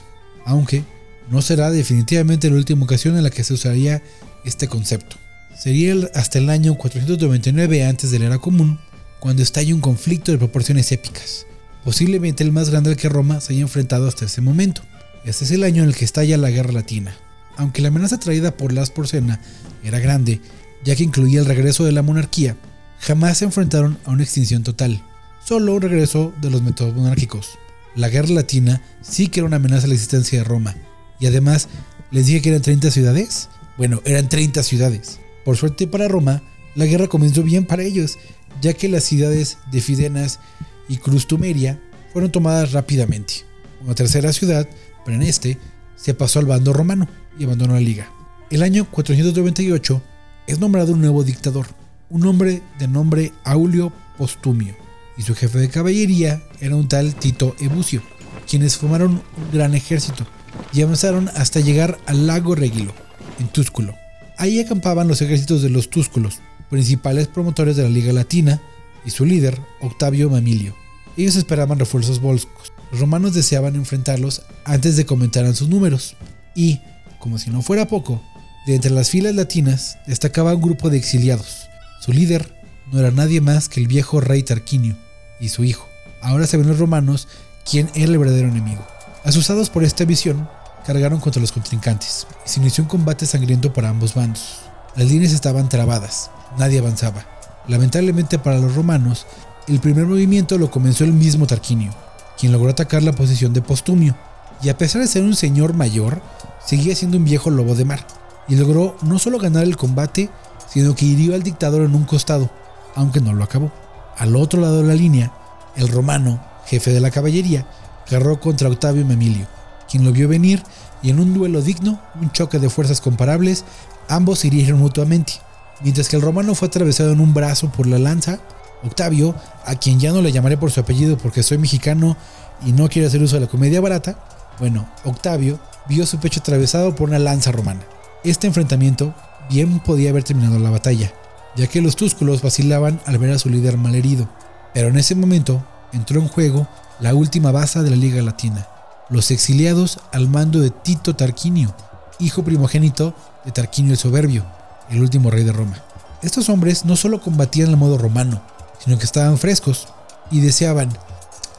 aunque 0.45 0.83
no 1.29 1.41
será 1.41 1.71
definitivamente 1.71 2.49
la 2.49 2.55
última 2.55 2.85
ocasión 2.85 3.17
en 3.17 3.23
la 3.23 3.29
que 3.29 3.43
se 3.43 3.53
usaría 3.53 4.01
este 4.45 4.67
concepto. 4.67 5.17
Sería 5.57 5.95
hasta 6.13 6.37
el 6.37 6.49
año 6.49 6.75
499 6.75 7.85
antes 7.85 8.11
de 8.11 8.19
la 8.19 8.25
era 8.25 8.37
común, 8.37 8.79
cuando 9.19 9.41
estalla 9.41 9.73
un 9.73 9.81
conflicto 9.81 10.31
de 10.31 10.37
proporciones 10.37 10.91
épicas, 10.91 11.45
posiblemente 11.83 12.43
el 12.43 12.51
más 12.51 12.69
grande 12.69 12.91
al 12.91 12.97
que 12.97 13.09
Roma 13.09 13.41
se 13.41 13.53
haya 13.53 13.63
enfrentado 13.63 14.07
hasta 14.07 14.25
ese 14.25 14.41
momento. 14.41 14.83
Este 15.25 15.45
es 15.45 15.51
el 15.51 15.63
año 15.63 15.83
en 15.83 15.89
el 15.89 15.95
que 15.95 16.05
estalla 16.05 16.37
la 16.37 16.51
Guerra 16.51 16.71
Latina. 16.71 17.15
Aunque 17.57 17.81
la 17.81 17.87
amenaza 17.87 18.19
traída 18.19 18.55
por 18.55 18.71
las 18.71 18.91
porcena 18.91 19.41
era 19.83 19.99
grande, 19.99 20.41
ya 20.85 20.95
que 20.95 21.03
incluía 21.03 21.39
el 21.39 21.45
regreso 21.45 21.83
de 21.83 21.91
la 21.91 22.03
monarquía, 22.03 22.55
jamás 22.99 23.39
se 23.39 23.45
enfrentaron 23.45 23.97
a 24.05 24.11
una 24.11 24.23
extinción 24.23 24.63
total, 24.63 25.03
solo 25.43 25.73
un 25.73 25.81
regreso 25.81 26.33
de 26.39 26.51
los 26.51 26.61
métodos 26.61 26.95
monárquicos. 26.95 27.57
La 27.95 28.09
Guerra 28.09 28.29
Latina 28.29 28.81
sí 29.01 29.27
que 29.27 29.39
era 29.39 29.47
una 29.47 29.55
amenaza 29.55 29.85
a 29.85 29.87
la 29.87 29.95
existencia 29.95 30.37
de 30.37 30.43
Roma, 30.43 30.75
y 31.19 31.25
además, 31.25 31.67
¿les 32.11 32.27
dije 32.27 32.41
que 32.41 32.49
eran 32.49 32.61
30 32.61 32.91
ciudades? 32.91 33.49
Bueno, 33.77 34.01
eran 34.05 34.29
30 34.29 34.63
ciudades. 34.63 35.19
Por 35.45 35.57
suerte 35.57 35.87
para 35.87 36.07
Roma, 36.07 36.43
la 36.75 36.85
guerra 36.85 37.07
comenzó 37.07 37.43
bien 37.43 37.65
para 37.65 37.83
ellos, 37.83 38.17
ya 38.61 38.73
que 38.73 38.89
las 38.89 39.03
ciudades 39.03 39.57
de 39.71 39.81
Fidenas 39.81 40.39
y 40.87 40.97
Crustumeria 40.97 41.79
fueron 42.13 42.31
tomadas 42.31 42.71
rápidamente. 42.71 43.45
Una 43.83 43.95
tercera 43.95 44.33
ciudad, 44.33 44.67
pero 45.05 45.15
en 45.15 45.23
este, 45.23 45.57
se 45.95 46.13
pasó 46.13 46.39
al 46.39 46.45
bando 46.45 46.73
romano 46.73 47.07
y 47.37 47.43
abandonó 47.43 47.73
la 47.73 47.79
liga. 47.79 48.11
El 48.49 48.63
año 48.63 48.87
498 48.89 50.01
es 50.47 50.59
nombrado 50.59 50.93
un 50.93 51.01
nuevo 51.01 51.23
dictador, 51.23 51.67
un 52.09 52.25
hombre 52.25 52.61
de 52.79 52.87
nombre 52.87 53.33
Aulio 53.43 53.91
Postumio, 54.17 54.75
y 55.17 55.23
su 55.23 55.35
jefe 55.35 55.59
de 55.59 55.69
caballería 55.69 56.41
era 56.61 56.75
un 56.75 56.87
tal 56.87 57.15
Tito 57.15 57.55
Ebucio, 57.59 58.01
quienes 58.49 58.77
formaron 58.77 59.11
un 59.11 59.51
gran 59.51 59.75
ejército 59.75 60.25
y 60.73 60.81
avanzaron 60.81 61.29
hasta 61.35 61.59
llegar 61.59 61.97
al 62.05 62.27
lago 62.27 62.55
Regilo, 62.55 62.93
en 63.39 63.47
Túsculo. 63.47 63.95
Ahí 64.37 64.59
acampaban 64.59 65.07
los 65.07 65.21
ejércitos 65.21 65.61
de 65.61 65.69
los 65.69 65.89
túsculos, 65.89 66.39
principales 66.69 67.27
promotores 67.27 67.75
de 67.75 67.83
la 67.83 67.89
Liga 67.89 68.13
Latina, 68.13 68.61
y 69.05 69.11
su 69.11 69.25
líder, 69.25 69.59
Octavio 69.81 70.29
Mamilio. 70.29 70.75
Ellos 71.15 71.35
esperaban 71.35 71.79
refuerzos 71.79 72.19
volscos. 72.19 72.73
Los 72.91 72.99
romanos 72.99 73.33
deseaban 73.33 73.75
enfrentarlos 73.75 74.43
antes 74.65 74.97
de 74.97 75.05
que 75.05 75.13
aumentaran 75.13 75.55
sus 75.55 75.69
números. 75.69 76.15
Y, 76.55 76.81
como 77.17 77.37
si 77.37 77.49
no 77.49 77.61
fuera 77.61 77.87
poco, 77.87 78.21
de 78.65 78.75
entre 78.75 78.91
las 78.91 79.09
filas 79.09 79.33
latinas 79.33 79.97
destacaba 80.07 80.53
un 80.53 80.61
grupo 80.61 80.89
de 80.89 80.97
exiliados. 80.97 81.69
Su 82.01 82.11
líder 82.11 82.53
no 82.91 82.99
era 82.99 83.11
nadie 83.11 83.41
más 83.41 83.69
que 83.69 83.79
el 83.79 83.87
viejo 83.87 84.19
rey 84.19 84.43
Tarquinio 84.43 84.97
y 85.39 85.49
su 85.49 85.63
hijo. 85.63 85.87
Ahora 86.21 86.45
saben 86.47 86.67
los 86.67 86.79
romanos 86.79 87.27
quién 87.69 87.89
era 87.95 88.11
el 88.11 88.17
verdadero 88.17 88.49
enemigo. 88.49 88.85
Asustados 89.27 89.69
por 89.69 89.83
esta 89.83 90.05
visión, 90.05 90.47
cargaron 90.85 91.19
contra 91.19 91.41
los 91.41 91.51
contrincantes 91.51 92.25
y 92.45 92.49
se 92.49 92.61
inició 92.61 92.85
un 92.85 92.89
combate 92.89 93.25
sangriento 93.25 93.73
para 93.73 93.89
ambos 93.89 94.13
bandos. 94.13 94.59
Las 94.95 95.09
líneas 95.09 95.33
estaban 95.33 95.67
trabadas, 95.67 96.31
nadie 96.57 96.79
avanzaba. 96.79 97.25
Lamentablemente 97.67 98.39
para 98.39 98.57
los 98.57 98.73
romanos, 98.73 99.25
el 99.67 99.81
primer 99.81 100.05
movimiento 100.05 100.57
lo 100.57 100.71
comenzó 100.71 101.03
el 101.03 101.11
mismo 101.11 101.45
Tarquinio, 101.45 101.91
quien 102.39 102.53
logró 102.53 102.69
atacar 102.69 103.03
la 103.03 103.11
posición 103.11 103.51
de 103.51 103.61
Postumio, 103.61 104.15
y 104.63 104.69
a 104.69 104.77
pesar 104.77 105.01
de 105.01 105.09
ser 105.09 105.23
un 105.23 105.35
señor 105.35 105.73
mayor, 105.73 106.21
seguía 106.65 106.95
siendo 106.95 107.17
un 107.17 107.25
viejo 107.25 107.49
lobo 107.49 107.75
de 107.75 107.83
mar, 107.83 108.07
y 108.47 108.55
logró 108.55 108.95
no 109.01 109.19
solo 109.19 109.39
ganar 109.39 109.65
el 109.65 109.75
combate, 109.75 110.29
sino 110.69 110.95
que 110.95 111.03
hirió 111.03 111.35
al 111.35 111.43
dictador 111.43 111.81
en 111.81 111.95
un 111.95 112.05
costado, 112.05 112.49
aunque 112.95 113.19
no 113.19 113.33
lo 113.33 113.43
acabó. 113.43 113.73
Al 114.17 114.37
otro 114.37 114.61
lado 114.61 114.83
de 114.83 114.87
la 114.87 114.95
línea, 114.95 115.33
el 115.75 115.89
romano, 115.89 116.41
jefe 116.65 116.91
de 116.91 117.01
la 117.01 117.11
caballería, 117.11 117.67
cargó 118.09 118.39
contra 118.39 118.69
Octavio 118.69 119.05
Memilio, 119.05 119.47
quien 119.89 120.03
lo 120.03 120.11
vio 120.11 120.27
venir 120.27 120.63
y 121.01 121.09
en 121.09 121.19
un 121.19 121.33
duelo 121.33 121.61
digno, 121.61 122.01
un 122.19 122.31
choque 122.31 122.59
de 122.59 122.69
fuerzas 122.69 123.01
comparables, 123.01 123.65
ambos 124.07 124.39
se 124.39 124.47
hirieron 124.47 124.79
mutuamente. 124.79 125.33
Mientras 125.81 126.09
que 126.09 126.15
el 126.15 126.21
romano 126.21 126.55
fue 126.55 126.67
atravesado 126.67 127.11
en 127.11 127.19
un 127.19 127.33
brazo 127.33 127.69
por 127.71 127.85
la 127.87 127.99
lanza, 127.99 128.39
Octavio, 128.83 129.35
a 129.65 129.75
quien 129.75 129.99
ya 129.99 130.11
no 130.11 130.21
le 130.21 130.31
llamaré 130.31 130.57
por 130.57 130.71
su 130.71 130.79
apellido 130.79 131.17
porque 131.17 131.43
soy 131.43 131.57
mexicano 131.57 132.17
y 132.65 132.71
no 132.71 132.89
quiero 132.89 133.07
hacer 133.07 133.21
uso 133.21 133.35
de 133.35 133.41
la 133.41 133.47
comedia 133.47 133.81
barata, 133.81 134.17
bueno, 134.59 134.89
Octavio 135.03 135.59
vio 135.87 136.05
su 136.05 136.19
pecho 136.19 136.39
atravesado 136.39 136.95
por 136.95 137.09
una 137.09 137.19
lanza 137.19 137.51
romana. 137.51 137.81
Este 138.23 138.47
enfrentamiento 138.47 139.13
bien 139.49 139.79
podía 139.79 140.09
haber 140.09 140.23
terminado 140.23 140.57
la 140.59 140.71
batalla, 140.71 141.13
ya 141.55 141.67
que 141.67 141.81
los 141.81 141.95
túsculos 141.95 142.41
vacilaban 142.41 142.99
al 143.05 143.17
ver 143.19 143.31
a 143.31 143.39
su 143.39 143.49
líder 143.49 143.77
malherido, 143.77 144.27
pero 144.73 144.87
en 144.89 144.97
ese 144.97 145.15
momento 145.15 145.63
entró 145.93 146.21
en 146.21 146.27
juego 146.27 146.67
la 146.99 147.13
última 147.13 147.51
base 147.51 147.81
de 147.83 147.89
la 147.89 147.95
Liga 147.95 148.21
Latina, 148.21 148.67
los 149.09 149.31
exiliados 149.31 149.99
al 150.11 150.27
mando 150.27 150.59
de 150.59 150.69
Tito 150.69 151.15
Tarquinio, 151.15 151.73
hijo 152.19 152.43
primogénito 152.43 153.13
de 153.45 153.51
Tarquinio 153.51 153.93
el 153.93 153.97
Soberbio, 153.97 154.45
el 154.89 155.01
último 155.01 155.29
rey 155.29 155.43
de 155.43 155.51
Roma. 155.51 155.77
Estos 156.21 156.49
hombres 156.49 156.85
no 156.85 156.95
solo 156.95 157.21
combatían 157.21 157.69
al 157.69 157.77
modo 157.77 157.97
romano, 157.97 158.41
sino 158.83 158.97
que 158.97 159.05
estaban 159.05 159.37
frescos 159.37 159.87
y 160.31 160.41
deseaban, 160.41 160.89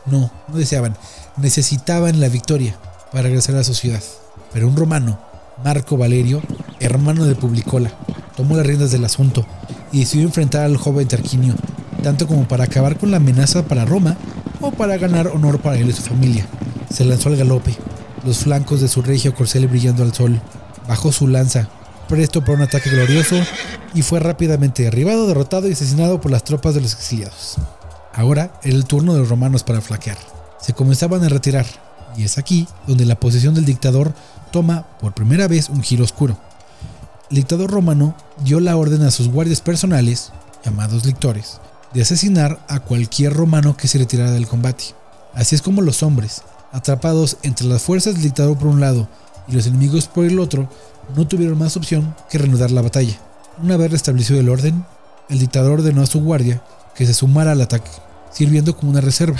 no, 0.06 0.30
no 0.49 0.56
deseaban, 0.56 0.97
necesitaban 1.37 2.20
la 2.20 2.28
victoria 2.28 2.76
para 3.12 3.25
regresar 3.25 3.56
a 3.56 3.64
su 3.64 3.75
ciudad. 3.75 4.02
Pero 4.52 4.68
un 4.68 4.76
romano, 4.76 5.18
Marco 5.64 5.97
Valerio, 5.97 6.42
hermano 6.80 7.25
de 7.25 7.35
Publicola, 7.35 7.92
tomó 8.37 8.56
las 8.56 8.66
riendas 8.66 8.90
del 8.90 9.04
asunto 9.04 9.47
y 9.92 10.00
decidió 10.00 10.26
enfrentar 10.26 10.64
al 10.64 10.76
joven 10.76 11.08
Tarquinio, 11.08 11.54
tanto 12.08 12.26
como 12.26 12.48
para 12.48 12.64
acabar 12.64 12.96
con 12.96 13.10
la 13.10 13.18
amenaza 13.18 13.64
para 13.64 13.84
Roma 13.84 14.16
o 14.62 14.70
para 14.70 14.96
ganar 14.96 15.26
honor 15.26 15.60
para 15.60 15.76
él 15.76 15.90
y 15.90 15.92
su 15.92 16.00
familia. 16.00 16.46
Se 16.90 17.04
lanzó 17.04 17.28
al 17.28 17.36
galope, 17.36 17.76
los 18.24 18.38
flancos 18.38 18.80
de 18.80 18.88
su 18.88 19.02
regio 19.02 19.34
corcel 19.34 19.68
brillando 19.68 20.02
al 20.02 20.14
sol. 20.14 20.40
Bajó 20.88 21.12
su 21.12 21.28
lanza, 21.28 21.68
presto 22.08 22.40
para 22.40 22.54
un 22.54 22.62
ataque 22.62 22.88
glorioso, 22.88 23.36
y 23.92 24.00
fue 24.00 24.20
rápidamente 24.20 24.84
derribado, 24.84 25.26
derrotado 25.26 25.68
y 25.68 25.72
asesinado 25.72 26.18
por 26.18 26.30
las 26.30 26.44
tropas 26.44 26.74
de 26.74 26.80
los 26.80 26.94
exiliados. 26.94 27.56
Ahora 28.14 28.52
era 28.62 28.74
el 28.74 28.86
turno 28.86 29.12
de 29.12 29.18
los 29.18 29.28
romanos 29.28 29.62
para 29.62 29.82
flaquear. 29.82 30.16
Se 30.58 30.72
comenzaban 30.72 31.22
a 31.24 31.28
retirar, 31.28 31.66
y 32.16 32.24
es 32.24 32.38
aquí 32.38 32.66
donde 32.86 33.04
la 33.04 33.20
posición 33.20 33.52
del 33.52 33.66
dictador 33.66 34.14
toma 34.50 34.86
por 34.98 35.12
primera 35.12 35.46
vez 35.46 35.68
un 35.68 35.82
giro 35.82 36.04
oscuro. 36.04 36.38
El 37.28 37.36
dictador 37.36 37.70
romano 37.70 38.16
dio 38.42 38.60
la 38.60 38.78
orden 38.78 39.02
a 39.02 39.10
sus 39.10 39.28
guardias 39.28 39.60
personales, 39.60 40.32
llamados 40.64 41.04
lictores, 41.04 41.60
de 41.95 42.02
asesinar 42.02 42.64
a 42.68 42.80
cualquier 42.80 43.33
romano 43.33 43.76
que 43.76 43.88
se 43.88 43.99
retirara 43.99 44.30
del 44.30 44.47
combate. 44.47 44.85
Así 45.35 45.54
es 45.54 45.62
como 45.62 45.83
los 45.83 46.02
hombres, 46.02 46.42
atrapados 46.73 47.38
entre 47.42 47.66
las 47.66 47.83
fuerzas 47.83 48.14
del 48.14 48.25
dictador 48.25 48.59
por 48.59 48.68
un 48.68 48.80
lado 48.80 49.09
y 49.49 49.52
los 49.52 49.66
enemigos 49.66 50.07
por 50.07 50.25
el 50.25 50.38
otro, 50.38 50.68
no 51.16 51.26
tuvieron 51.26 51.59
más 51.59 51.76
opción 51.76 52.14
que 52.30 52.38
reanudar 52.38 52.71
la 52.71 52.83
batalla. 52.83 53.18
Una 53.62 53.76
vez 53.76 53.90
restablecido 53.90 54.40
el 54.40 54.49
orden, 54.49 54.85
el 55.28 55.38
dictador 55.38 55.80
ordenó 55.80 56.02
a 56.02 56.07
su 56.07 56.21
guardia 56.23 56.62
que 56.95 57.07
se 57.07 57.14
sumara 57.14 57.52
al 57.52 57.61
ataque, 57.61 57.90
sirviendo 58.30 58.76
como 58.76 58.90
una 58.90 59.00
reserva. 59.00 59.38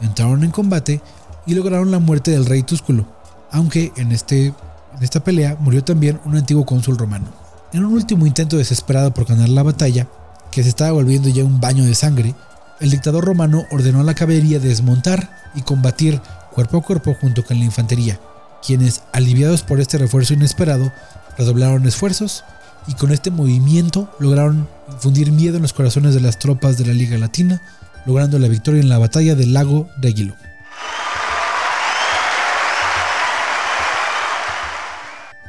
Entraron 0.00 0.44
en 0.44 0.50
combate 0.50 1.00
y 1.46 1.54
lograron 1.54 1.90
la 1.90 1.98
muerte 1.98 2.30
del 2.30 2.46
rey 2.46 2.62
Túsculo, 2.62 3.06
aunque 3.50 3.92
en, 3.96 4.12
este, 4.12 4.46
en 4.46 5.02
esta 5.02 5.20
pelea 5.20 5.56
murió 5.60 5.84
también 5.84 6.20
un 6.24 6.36
antiguo 6.36 6.64
cónsul 6.64 6.96
romano. 6.96 7.26
En 7.72 7.84
un 7.84 7.92
último 7.92 8.26
intento 8.26 8.56
desesperado 8.56 9.12
por 9.12 9.26
ganar 9.26 9.48
la 9.48 9.62
batalla, 9.62 10.08
que 10.50 10.62
se 10.62 10.68
estaba 10.68 10.92
volviendo 10.92 11.28
ya 11.28 11.44
un 11.44 11.60
baño 11.60 11.84
de 11.84 11.94
sangre, 11.94 12.34
el 12.80 12.90
dictador 12.90 13.24
romano 13.24 13.66
ordenó 13.70 14.00
a 14.00 14.04
la 14.04 14.14
caballería 14.14 14.58
desmontar 14.58 15.30
y 15.54 15.62
combatir 15.62 16.20
cuerpo 16.52 16.78
a 16.78 16.82
cuerpo 16.82 17.16
junto 17.20 17.44
con 17.44 17.58
la 17.58 17.64
infantería, 17.64 18.20
quienes, 18.64 19.02
aliviados 19.12 19.62
por 19.62 19.80
este 19.80 19.98
refuerzo 19.98 20.34
inesperado, 20.34 20.92
redoblaron 21.36 21.86
esfuerzos 21.86 22.44
y 22.86 22.94
con 22.94 23.12
este 23.12 23.30
movimiento 23.30 24.10
lograron 24.18 24.68
infundir 24.90 25.32
miedo 25.32 25.56
en 25.56 25.62
los 25.62 25.72
corazones 25.72 26.14
de 26.14 26.20
las 26.20 26.38
tropas 26.38 26.78
de 26.78 26.86
la 26.86 26.92
Liga 26.92 27.18
Latina, 27.18 27.62
logrando 28.06 28.38
la 28.38 28.48
victoria 28.48 28.80
en 28.80 28.88
la 28.88 28.98
batalla 28.98 29.34
del 29.34 29.52
lago 29.52 29.88
de 29.98 30.08
Aguilo. 30.08 30.34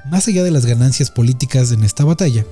Más 0.05 0.27
allá 0.27 0.43
de 0.43 0.51
las 0.51 0.65
ganancias 0.65 1.10
políticas 1.10 1.72
en 1.72 1.84
esta 1.84 2.03
batalla, 2.03 2.43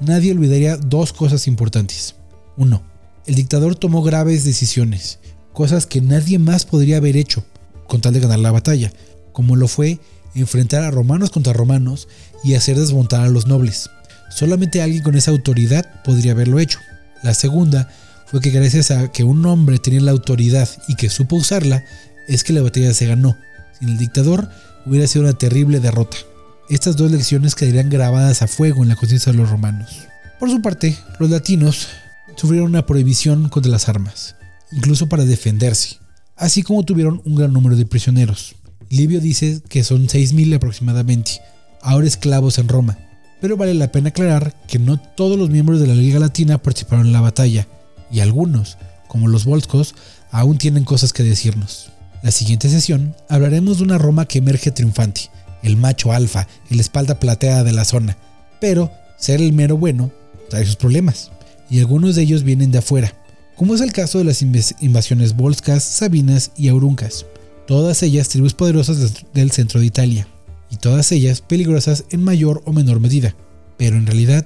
nadie 0.00 0.32
olvidaría 0.32 0.76
dos 0.76 1.12
cosas 1.12 1.46
importantes. 1.46 2.14
Uno, 2.56 2.82
el 3.26 3.34
dictador 3.34 3.74
tomó 3.74 4.02
graves 4.02 4.44
decisiones, 4.44 5.18
cosas 5.52 5.86
que 5.86 6.00
nadie 6.00 6.38
más 6.38 6.64
podría 6.64 6.98
haber 6.98 7.16
hecho 7.16 7.44
con 7.86 8.00
tal 8.00 8.14
de 8.14 8.20
ganar 8.20 8.38
la 8.38 8.50
batalla, 8.50 8.92
como 9.32 9.56
lo 9.56 9.68
fue 9.68 10.00
enfrentar 10.34 10.82
a 10.82 10.90
romanos 10.90 11.30
contra 11.30 11.52
romanos 11.52 12.08
y 12.44 12.54
hacer 12.54 12.78
desmontar 12.78 13.22
a 13.22 13.28
los 13.28 13.46
nobles. 13.46 13.90
Solamente 14.30 14.82
alguien 14.82 15.02
con 15.02 15.14
esa 15.14 15.30
autoridad 15.30 16.02
podría 16.04 16.32
haberlo 16.32 16.58
hecho. 16.58 16.78
La 17.22 17.34
segunda 17.34 17.88
fue 18.26 18.40
que 18.40 18.50
gracias 18.50 18.90
a 18.90 19.10
que 19.10 19.24
un 19.24 19.44
hombre 19.46 19.78
tenía 19.78 20.00
la 20.00 20.10
autoridad 20.10 20.68
y 20.88 20.96
que 20.96 21.08
supo 21.08 21.36
usarla, 21.36 21.84
es 22.28 22.44
que 22.44 22.52
la 22.52 22.62
batalla 22.62 22.92
se 22.92 23.06
ganó. 23.06 23.36
Sin 23.78 23.88
el 23.90 23.98
dictador 23.98 24.48
hubiera 24.84 25.06
sido 25.06 25.24
una 25.24 25.38
terrible 25.38 25.80
derrota. 25.80 26.16
Estas 26.68 26.96
dos 26.96 27.12
lecciones 27.12 27.54
quedarían 27.54 27.88
grabadas 27.88 28.42
a 28.42 28.48
fuego 28.48 28.82
en 28.82 28.88
la 28.88 28.96
conciencia 28.96 29.30
de 29.30 29.38
los 29.38 29.48
romanos. 29.48 30.08
Por 30.40 30.50
su 30.50 30.60
parte, 30.60 30.96
los 31.20 31.30
latinos 31.30 31.86
sufrieron 32.34 32.70
una 32.70 32.84
prohibición 32.84 33.48
contra 33.48 33.70
las 33.70 33.88
armas, 33.88 34.34
incluso 34.72 35.08
para 35.08 35.24
defenderse, 35.24 35.98
así 36.34 36.64
como 36.64 36.84
tuvieron 36.84 37.22
un 37.24 37.36
gran 37.36 37.52
número 37.52 37.76
de 37.76 37.86
prisioneros. 37.86 38.56
Livio 38.90 39.20
dice 39.20 39.62
que 39.68 39.84
son 39.84 40.08
6.000 40.08 40.56
aproximadamente, 40.56 41.40
ahora 41.82 42.08
esclavos 42.08 42.58
en 42.58 42.66
Roma, 42.66 42.98
pero 43.40 43.56
vale 43.56 43.72
la 43.74 43.92
pena 43.92 44.08
aclarar 44.08 44.60
que 44.66 44.80
no 44.80 44.98
todos 44.98 45.38
los 45.38 45.50
miembros 45.50 45.78
de 45.78 45.86
la 45.86 45.94
Liga 45.94 46.18
Latina 46.18 46.58
participaron 46.58 47.06
en 47.06 47.12
la 47.12 47.20
batalla, 47.20 47.68
y 48.10 48.18
algunos, 48.18 48.76
como 49.06 49.28
los 49.28 49.44
Volscos, 49.44 49.94
aún 50.32 50.58
tienen 50.58 50.84
cosas 50.84 51.12
que 51.12 51.22
decirnos. 51.22 51.92
La 52.24 52.32
siguiente 52.32 52.68
sesión 52.68 53.14
hablaremos 53.28 53.78
de 53.78 53.84
una 53.84 53.98
Roma 53.98 54.26
que 54.26 54.38
emerge 54.38 54.72
triunfante, 54.72 55.30
el 55.62 55.76
macho 55.76 56.12
alfa, 56.12 56.46
el 56.70 56.80
espalda 56.80 57.18
plateada 57.18 57.64
de 57.64 57.72
la 57.72 57.84
zona, 57.84 58.16
pero 58.60 58.90
ser 59.18 59.40
el 59.40 59.52
mero 59.52 59.76
bueno 59.76 60.10
trae 60.50 60.64
sus 60.64 60.76
problemas 60.76 61.30
y 61.70 61.80
algunos 61.80 62.16
de 62.16 62.22
ellos 62.22 62.42
vienen 62.42 62.70
de 62.70 62.78
afuera, 62.78 63.12
como 63.56 63.74
es 63.74 63.80
el 63.80 63.92
caso 63.92 64.18
de 64.18 64.24
las 64.24 64.42
invasiones 64.42 65.34
volscas, 65.34 65.82
sabinas 65.82 66.52
y 66.56 66.68
auruncas, 66.68 67.26
todas 67.66 68.02
ellas 68.02 68.28
tribus 68.28 68.54
poderosas 68.54 69.24
del 69.32 69.50
centro 69.50 69.80
de 69.80 69.86
Italia, 69.86 70.28
y 70.70 70.76
todas 70.76 71.12
ellas 71.12 71.40
peligrosas 71.40 72.04
en 72.10 72.22
mayor 72.22 72.62
o 72.66 72.72
menor 72.72 73.00
medida, 73.00 73.34
pero 73.76 73.96
en 73.96 74.06
realidad 74.06 74.44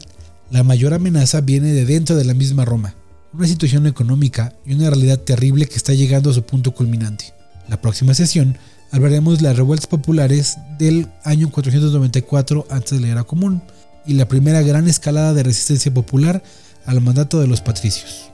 la 0.51 0.65
mayor 0.65 0.95
amenaza 0.95 1.41
viene 1.41 1.73
de 1.73 1.85
dentro 1.85 2.17
de 2.17 2.25
la 2.25 2.35
misma 2.35 2.65
Roma, 2.65 2.95
una 3.33 3.47
situación 3.47 3.87
económica 3.87 4.55
y 4.67 4.75
una 4.75 4.91
realidad 4.91 5.19
terrible 5.19 5.67
que 5.67 5.77
está 5.77 5.95
llegando 5.95 6.31
a 6.31 6.35
su 6.35 6.43
punto 6.43 6.73
culminante. 6.73 7.33
La 7.69 7.81
próxima 7.81 8.15
sesión 8.15 8.59
de 8.93 9.43
las 9.43 9.57
revueltas 9.57 9.87
populares 9.87 10.59
del 10.79 11.07
año 11.25 11.51
494 11.51 12.67
a.C. 12.71 12.97
de 12.97 13.01
la 13.01 13.09
era 13.09 13.25
común 13.25 13.63
y 14.05 14.15
la 14.15 14.27
primera 14.27 14.63
gran 14.63 14.89
escalada 14.89 15.33
de 15.33 15.43
resistencia 15.43 15.93
popular 15.93 16.43
al 16.87 17.01
mandato 17.01 17.41
de 17.41 17.47
los 17.47 17.61
patricios. 17.61 18.31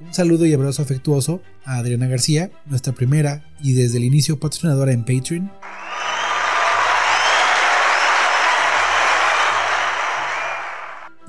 Un 0.00 0.12
saludo 0.12 0.44
y 0.44 0.52
abrazo 0.52 0.82
afectuoso 0.82 1.40
a 1.64 1.76
Adriana 1.76 2.08
García, 2.08 2.50
nuestra 2.66 2.92
primera 2.92 3.44
y 3.60 3.72
desde 3.72 3.98
el 3.98 4.04
inicio 4.04 4.38
patrocinadora 4.38 4.92
en 4.92 5.04
Patreon. 5.04 5.50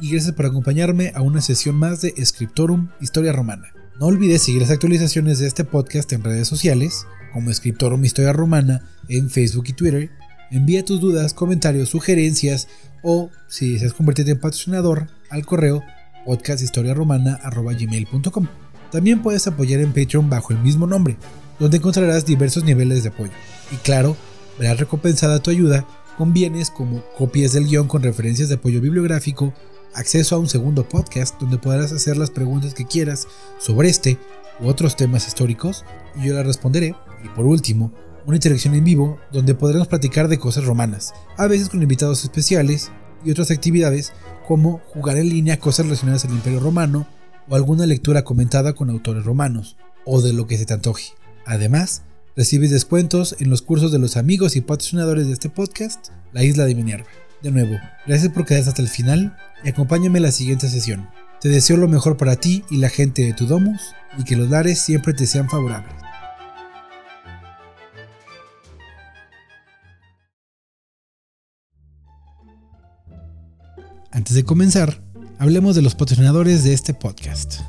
Y 0.01 0.11
gracias 0.11 0.33
por 0.33 0.47
acompañarme 0.47 1.13
a 1.15 1.21
una 1.21 1.39
sesión 1.39 1.75
más 1.75 2.01
de 2.01 2.13
Scriptorum 2.25 2.89
Historia 2.99 3.31
Romana. 3.31 3.82
No 3.99 4.07
olvides 4.07 4.43
seguir 4.43 4.61
las 4.61 4.71
actualizaciones 4.71 5.39
de 5.39 5.47
este 5.47 5.63
podcast 5.63 6.11
en 6.13 6.23
redes 6.23 6.47
sociales, 6.47 7.05
como 7.31 7.53
Scriptorum 7.53 8.03
Historia 8.03 8.33
Romana 8.33 8.81
en 9.07 9.29
Facebook 9.29 9.65
y 9.67 9.73
Twitter, 9.73 10.09
Envía 10.53 10.85
tus 10.85 11.01
dudas, 11.01 11.33
comentarios, 11.33 11.89
sugerencias 11.89 12.69
o 13.01 13.31
si 13.47 13.73
deseas 13.73 13.93
convertirte 13.93 14.33
en 14.33 14.39
patrocinador 14.39 15.07
al 15.31 15.47
correo 15.47 15.81
podcasthistoriaromana.gmail.com. 16.27 18.47
También 18.91 19.23
puedes 19.23 19.47
apoyar 19.47 19.79
en 19.79 19.93
Patreon 19.93 20.29
bajo 20.29 20.53
el 20.53 20.59
mismo 20.59 20.85
nombre, 20.85 21.17
donde 21.57 21.77
encontrarás 21.77 22.27
diversos 22.27 22.63
niveles 22.65 23.01
de 23.01 23.09
apoyo. 23.09 23.31
Y 23.71 23.77
claro, 23.77 24.15
verás 24.59 24.79
recompensada 24.79 25.41
tu 25.41 25.49
ayuda 25.49 25.87
con 26.19 26.33
bienes 26.33 26.69
como 26.69 27.03
copias 27.17 27.53
del 27.53 27.65
guion 27.65 27.87
con 27.87 28.03
referencias 28.03 28.49
de 28.49 28.55
apoyo 28.55 28.79
bibliográfico, 28.79 29.55
acceso 29.93 30.35
a 30.35 30.39
un 30.39 30.47
segundo 30.47 30.87
podcast 30.87 31.39
donde 31.39 31.57
podrás 31.57 31.91
hacer 31.91 32.17
las 32.17 32.29
preguntas 32.31 32.73
que 32.73 32.85
quieras 32.85 33.27
sobre 33.59 33.89
este 33.89 34.17
u 34.59 34.67
otros 34.67 34.95
temas 34.95 35.27
históricos 35.27 35.85
y 36.15 36.27
yo 36.27 36.33
las 36.33 36.45
responderé. 36.45 36.95
Y 37.23 37.29
por 37.29 37.45
último, 37.45 37.91
una 38.25 38.37
interacción 38.37 38.75
en 38.75 38.83
vivo 38.83 39.19
donde 39.31 39.55
podremos 39.55 39.87
platicar 39.87 40.27
de 40.27 40.39
cosas 40.39 40.65
romanas, 40.65 41.13
a 41.37 41.47
veces 41.47 41.69
con 41.69 41.81
invitados 41.81 42.23
especiales 42.23 42.91
y 43.23 43.31
otras 43.31 43.51
actividades 43.51 44.13
como 44.47 44.79
jugar 44.93 45.17
en 45.17 45.29
línea 45.29 45.59
cosas 45.59 45.85
relacionadas 45.85 46.25
al 46.25 46.31
Imperio 46.31 46.59
Romano 46.59 47.07
o 47.47 47.55
alguna 47.55 47.85
lectura 47.85 48.23
comentada 48.23 48.73
con 48.73 48.89
autores 48.89 49.25
romanos, 49.25 49.77
o 50.05 50.21
de 50.21 50.33
lo 50.33 50.47
que 50.47 50.57
se 50.57 50.65
te 50.65 50.73
antoje. 50.73 51.13
Además, 51.45 52.03
recibes 52.35 52.71
descuentos 52.71 53.35
en 53.39 53.49
los 53.49 53.61
cursos 53.61 53.91
de 53.91 53.99
los 53.99 54.17
amigos 54.17 54.55
y 54.55 54.61
patrocinadores 54.61 55.27
de 55.27 55.33
este 55.33 55.49
podcast, 55.49 56.09
La 56.31 56.43
Isla 56.43 56.65
de 56.65 56.75
Minerva. 56.75 57.07
De 57.43 57.51
nuevo, 57.51 57.77
gracias 58.07 58.31
por 58.31 58.45
quedarte 58.45 58.69
hasta 58.69 58.81
el 58.81 58.87
final 58.87 59.35
y 59.65 59.69
acompáñame 59.69 60.17
en 60.17 60.23
la 60.23 60.31
siguiente 60.31 60.69
sesión. 60.69 61.09
Te 61.41 61.49
deseo 61.49 61.75
lo 61.75 61.89
mejor 61.89 62.15
para 62.15 62.37
ti 62.37 62.63
y 62.69 62.77
la 62.77 62.87
gente 62.87 63.21
de 63.21 63.33
tu 63.33 63.47
domus 63.47 63.93
y 64.17 64.23
que 64.23 64.37
los 64.37 64.49
lares 64.49 64.81
siempre 64.81 65.13
te 65.13 65.27
sean 65.27 65.49
favorables. 65.49 65.93
Antes 74.09 74.35
de 74.35 74.45
comenzar, 74.45 75.03
hablemos 75.37 75.75
de 75.75 75.81
los 75.81 75.95
patrocinadores 75.95 76.63
de 76.63 76.71
este 76.71 76.93
podcast. 76.93 77.59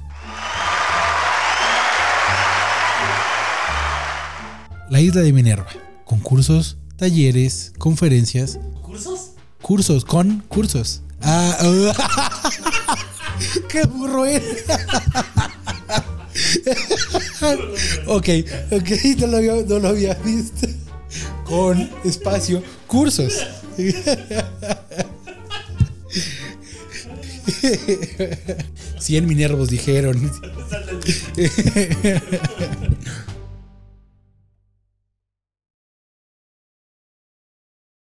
La 4.88 5.00
isla 5.00 5.22
de 5.22 5.32
Minerva. 5.32 5.66
Concursos, 6.04 6.78
talleres, 6.96 7.72
conferencias. 7.76 8.60
¿Cursos? 8.80 9.33
Cursos, 9.64 10.04
con 10.04 10.44
cursos. 10.46 11.00
Ah, 11.22 11.56
¡Qué 13.70 13.86
burro 13.86 14.26
eres! 14.26 14.64
ok, 18.06 18.28
ok, 18.72 18.90
no 19.20 19.26
lo, 19.28 19.38
había, 19.38 19.54
no 19.66 19.78
lo 19.78 19.88
había 19.88 20.12
visto. 20.16 20.66
Con 21.46 21.90
espacio, 22.04 22.62
cursos. 22.86 23.32
100 28.98 29.26
minervos 29.26 29.70
dijeron. 29.70 30.30